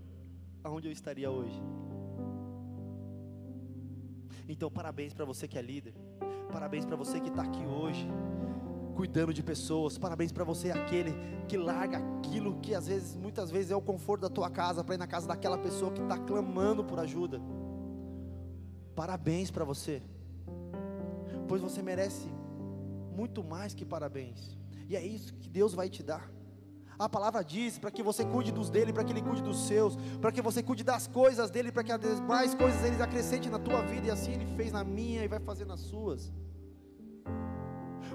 Aonde 0.65 0.87
eu 0.87 0.91
estaria 0.91 1.29
hoje? 1.29 1.61
Então, 4.49 4.69
parabéns 4.69 5.13
para 5.13 5.23
você 5.23 5.47
que 5.47 5.59
é 5.59 5.61
líder. 5.61 5.93
Parabéns 6.51 6.85
para 6.85 6.95
você 6.95 7.19
que 7.19 7.29
está 7.29 7.43
aqui 7.43 7.63
hoje. 7.65 8.07
cuidando 8.95 9.33
de 9.33 9.43
pessoas. 9.43 9.97
Parabéns 9.97 10.31
para 10.31 10.43
você, 10.43 10.71
aquele 10.71 11.13
que 11.47 11.57
larga 11.57 11.97
aquilo 11.97 12.59
que 12.61 12.73
às 12.73 12.87
vezes, 12.87 13.15
muitas 13.15 13.51
vezes 13.51 13.69
é 13.69 13.75
o 13.75 13.81
conforto 13.81 14.21
da 14.21 14.29
tua 14.29 14.49
casa 14.49 14.83
para 14.83 14.95
ir 14.95 14.97
na 14.97 15.05
casa 15.05 15.27
daquela 15.27 15.57
pessoa 15.57 15.91
que 15.91 16.01
está 16.01 16.17
clamando 16.17 16.83
por 16.83 16.99
ajuda. 16.99 17.39
Parabéns 18.95 19.51
para 19.51 19.65
você, 19.65 20.01
pois 21.47 21.61
você 21.61 21.81
merece 21.81 22.27
muito 23.15 23.43
mais 23.43 23.73
que 23.73 23.85
parabéns, 23.85 24.57
e 24.89 24.95
é 24.95 25.05
isso 25.05 25.33
que 25.35 25.49
Deus 25.49 25.73
vai 25.73 25.89
te 25.89 26.01
dar. 26.01 26.31
A 26.97 27.09
palavra 27.09 27.43
diz 27.43 27.77
para 27.77 27.91
que 27.91 28.01
você 28.01 28.23
cuide 28.23 28.51
dos 28.51 28.69
dele, 28.69 28.93
para 28.93 29.03
que 29.03 29.11
ele 29.11 29.21
cuide 29.21 29.41
dos 29.41 29.67
seus, 29.67 29.97
para 30.21 30.31
que 30.31 30.41
você 30.41 30.63
cuide 30.63 30.83
das 30.83 31.07
coisas 31.07 31.49
dele, 31.49 31.71
para 31.71 31.83
que 31.83 31.91
as 31.91 32.19
mais 32.21 32.55
coisas 32.55 32.83
ele 32.83 33.01
acrescente 33.01 33.49
na 33.49 33.59
tua 33.59 33.81
vida, 33.81 34.07
e 34.07 34.11
assim 34.11 34.31
ele 34.31 34.45
fez 34.55 34.71
na 34.71 34.83
minha 34.83 35.23
e 35.23 35.27
vai 35.27 35.39
fazer 35.39 35.65
nas 35.65 35.81
suas. 35.81 36.31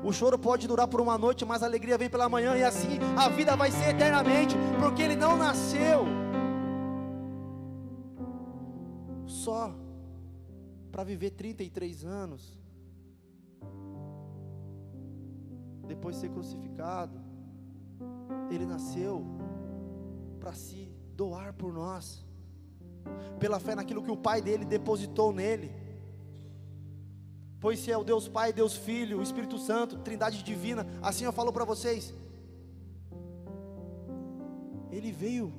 O 0.02 0.12
choro 0.12 0.38
pode 0.38 0.66
durar 0.66 0.88
por 0.88 1.00
uma 1.00 1.18
noite, 1.18 1.44
mas 1.44 1.62
a 1.62 1.66
alegria 1.66 1.98
vem 1.98 2.08
pela 2.08 2.28
manhã, 2.28 2.56
e 2.56 2.64
assim 2.64 2.98
a 3.18 3.28
vida 3.28 3.54
vai 3.54 3.70
ser 3.70 3.90
eternamente, 3.90 4.56
porque 4.80 5.02
ele 5.02 5.16
não 5.16 5.36
nasceu 5.36 6.06
só 9.26 9.74
para 10.90 11.04
viver 11.04 11.30
33 11.30 12.04
anos, 12.04 12.58
depois 15.86 16.16
ser 16.16 16.30
crucificado. 16.30 17.29
Ele 18.50 18.66
nasceu 18.66 19.24
para 20.40 20.52
se 20.52 20.92
doar 21.14 21.52
por 21.54 21.72
nós, 21.72 22.24
pela 23.38 23.60
fé 23.60 23.74
naquilo 23.74 24.02
que 24.02 24.10
o 24.10 24.16
Pai 24.16 24.42
dele 24.42 24.64
depositou 24.64 25.32
nele. 25.32 25.70
Pois 27.60 27.78
se 27.78 27.92
é 27.92 27.96
o 27.96 28.02
Deus 28.02 28.26
Pai, 28.26 28.52
Deus 28.52 28.74
Filho, 28.74 29.18
o 29.18 29.22
Espírito 29.22 29.58
Santo, 29.58 29.98
Trindade 29.98 30.42
divina, 30.42 30.86
assim 31.02 31.24
eu 31.24 31.32
falo 31.32 31.52
para 31.52 31.64
vocês. 31.64 32.14
Ele 34.90 35.12
veio 35.12 35.52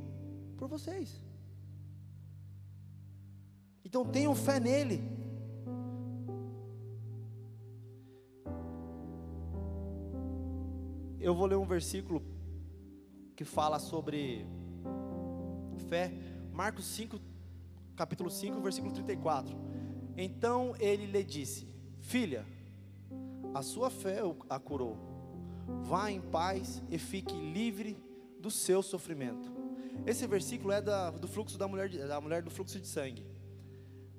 por 0.58 0.68
vocês. 0.68 1.24
Então 3.86 4.04
tenham 4.06 4.34
fé 4.36 4.60
nele. 4.60 5.02
Eu 11.20 11.36
vou 11.36 11.46
ler 11.46 11.56
um 11.56 11.66
versículo 11.66 12.22
que 13.42 13.46
fala 13.46 13.80
sobre 13.80 14.46
fé, 15.90 16.14
Marcos 16.54 16.86
5, 16.86 17.20
capítulo 17.96 18.30
5, 18.30 18.62
versículo 18.62 18.94
34. 18.94 19.58
Então 20.16 20.76
ele 20.80 21.08
lhe 21.08 21.24
disse: 21.24 21.68
Filha, 22.02 22.46
a 23.52 23.64
sua 23.64 23.90
fé 23.90 24.20
a 24.48 24.60
curou. 24.60 24.96
Vá 25.82 26.12
em 26.12 26.22
paz 26.22 26.84
e 26.88 27.00
fique 27.00 27.34
livre 27.34 27.98
do 28.40 28.52
seu 28.52 28.84
sofrimento. 28.84 29.52
Esse 30.06 30.28
versículo 30.28 30.72
é 30.72 30.80
da, 30.80 31.10
do 31.10 31.28
fluxo 31.28 31.58
da 31.58 31.68
mulher, 31.68 31.90
da 31.90 32.22
mulher 32.22 32.44
do 32.44 32.52
fluxo 32.52 32.80
de 32.80 32.86
sangue. 32.86 33.26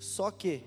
Só 0.01 0.33
que 0.33 0.65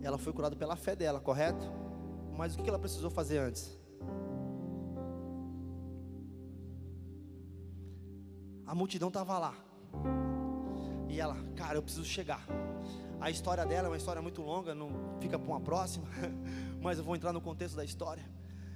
ela 0.00 0.16
foi 0.16 0.32
curada 0.32 0.54
pela 0.54 0.76
fé 0.76 0.94
dela, 0.94 1.18
correto? 1.18 1.66
Mas 2.36 2.54
o 2.54 2.62
que 2.62 2.68
ela 2.68 2.78
precisou 2.78 3.10
fazer 3.10 3.38
antes? 3.38 3.75
A 8.66 8.74
multidão 8.74 9.08
estava 9.08 9.38
lá. 9.38 9.54
E 11.08 11.20
ela, 11.20 11.36
cara, 11.54 11.78
eu 11.78 11.82
preciso 11.82 12.04
chegar. 12.04 12.44
A 13.20 13.30
história 13.30 13.64
dela 13.64 13.86
é 13.86 13.90
uma 13.90 13.96
história 13.96 14.20
muito 14.20 14.42
longa, 14.42 14.74
não 14.74 14.90
fica 15.20 15.38
para 15.38 15.48
uma 15.48 15.60
próxima, 15.60 16.06
mas 16.82 16.98
eu 16.98 17.04
vou 17.04 17.14
entrar 17.16 17.32
no 17.32 17.40
contexto 17.40 17.76
da 17.76 17.84
história. 17.84 18.24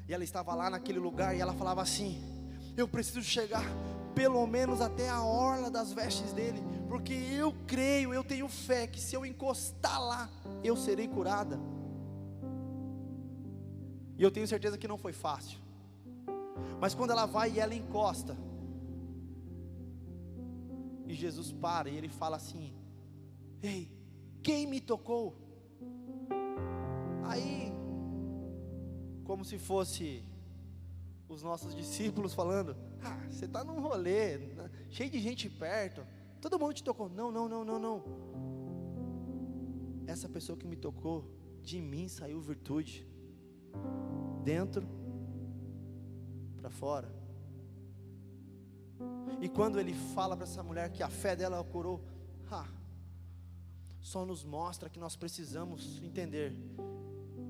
E 0.09 0.15
ela 0.15 0.25
estava 0.25 0.55
lá 0.55 0.71
naquele 0.71 0.99
lugar 0.99 1.37
e 1.37 1.41
ela 1.41 1.53
falava 1.53 1.83
assim: 1.83 2.23
Eu 2.77 2.89
preciso 2.89 3.23
chegar 3.23 3.65
pelo 4.15 4.47
menos 4.47 4.81
até 4.81 5.09
a 5.09 5.23
orla 5.23 5.71
das 5.71 5.93
vestes 5.93 6.33
dele, 6.33 6.63
porque 6.89 7.13
eu 7.13 7.55
creio, 7.67 8.13
eu 8.13 8.25
tenho 8.25 8.49
fé 8.49 8.87
que 8.87 9.01
se 9.01 9.15
eu 9.15 9.25
encostar 9.25 10.01
lá, 10.01 10.29
eu 10.65 10.77
serei 10.77 11.07
curada. 11.07 11.59
E 14.19 14.23
eu 14.23 14.31
tenho 14.31 14.47
certeza 14.47 14.77
que 14.77 14.89
não 14.89 14.99
foi 14.99 15.13
fácil. 15.13 15.59
Mas 16.81 16.95
quando 16.95 17.11
ela 17.11 17.27
vai 17.27 17.53
e 17.53 17.61
ela 17.61 17.75
encosta, 17.75 18.37
e 21.11 21.15
Jesus 21.15 21.51
para 21.53 21.91
e 21.91 21.97
ele 21.97 22.09
fala 22.09 22.37
assim: 22.37 22.73
Ei, 23.63 23.91
quem 24.43 24.67
me 24.67 24.81
tocou? 24.81 25.37
Aí, 27.25 27.73
como 29.25 29.45
se 29.45 29.59
fosse 29.59 30.25
os 31.29 31.43
nossos 31.43 31.75
discípulos 31.75 32.33
falando: 32.33 32.77
Ah, 33.03 33.27
você 33.29 33.47
está 33.47 33.65
num 33.65 33.81
rolê, 33.81 34.39
né, 34.39 34.71
cheio 34.89 35.11
de 35.11 35.19
gente 35.21 35.51
perto, 35.51 36.07
todo 36.41 36.59
mundo 36.59 36.75
te 36.75 36.85
tocou. 36.85 37.09
Não, 37.09 37.31
não, 37.33 37.49
não, 37.49 37.65
não, 37.65 37.79
não. 37.79 38.05
Essa 40.07 40.29
pessoa 40.29 40.57
que 40.57 40.67
me 40.67 40.77
tocou, 40.77 41.29
de 41.63 41.81
mim 41.81 42.09
saiu 42.09 42.41
virtude, 42.41 43.07
dentro 44.45 44.89
para 46.57 46.71
fora. 46.71 47.20
E 49.41 49.49
quando 49.49 49.81
ele 49.81 49.95
fala 50.15 50.37
para 50.37 50.45
essa 50.45 50.63
mulher 50.63 50.91
que 50.91 51.03
a 51.03 51.09
fé 51.09 51.35
dela 51.35 51.63
curou, 51.65 52.05
ah, 52.51 52.67
só 54.01 54.25
nos 54.25 54.45
mostra 54.45 54.89
que 54.91 54.99
nós 54.99 55.17
precisamos 55.17 56.03
entender 56.03 56.55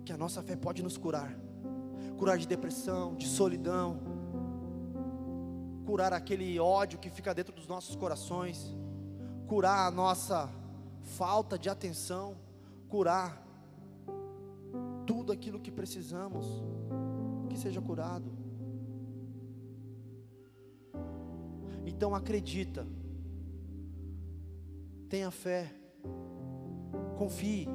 que 0.04 0.12
a 0.12 0.16
nossa 0.16 0.42
fé 0.42 0.56
pode 0.56 0.82
nos 0.82 0.96
curar. 0.96 1.36
Curar 2.16 2.38
de 2.38 2.46
depressão, 2.46 3.16
de 3.16 3.26
solidão, 3.26 3.98
curar 5.84 6.12
aquele 6.12 6.58
ódio 6.60 6.98
que 6.98 7.10
fica 7.10 7.34
dentro 7.34 7.54
dos 7.54 7.66
nossos 7.66 7.96
corações, 7.96 8.76
curar 9.48 9.88
a 9.88 9.90
nossa 9.90 10.48
falta 11.02 11.58
de 11.58 11.68
atenção, 11.68 12.36
curar 12.88 13.44
tudo 15.06 15.32
aquilo 15.32 15.58
que 15.58 15.72
precisamos 15.72 16.46
que 17.48 17.58
seja 17.58 17.80
curado. 17.80 18.39
Então 21.90 22.14
acredita, 22.14 22.86
tenha 25.08 25.28
fé, 25.30 25.74
Confie, 27.18 27.66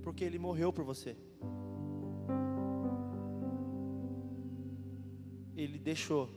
porque 0.00 0.24
Ele 0.24 0.38
morreu 0.38 0.72
por 0.72 0.84
você. 0.84 1.16
Ele 5.56 5.76
deixou 5.76 6.30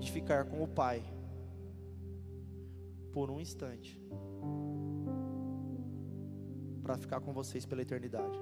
de 0.00 0.10
ficar 0.10 0.46
com 0.46 0.64
o 0.64 0.66
Pai 0.66 1.04
por 3.12 3.30
um 3.30 3.38
instante 3.38 4.00
para 6.82 6.96
ficar 6.96 7.20
com 7.20 7.32
vocês 7.32 7.66
pela 7.66 7.82
eternidade. 7.82 8.38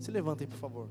Se 0.00 0.10
levantem, 0.10 0.48
por 0.48 0.58
favor. 0.58 0.90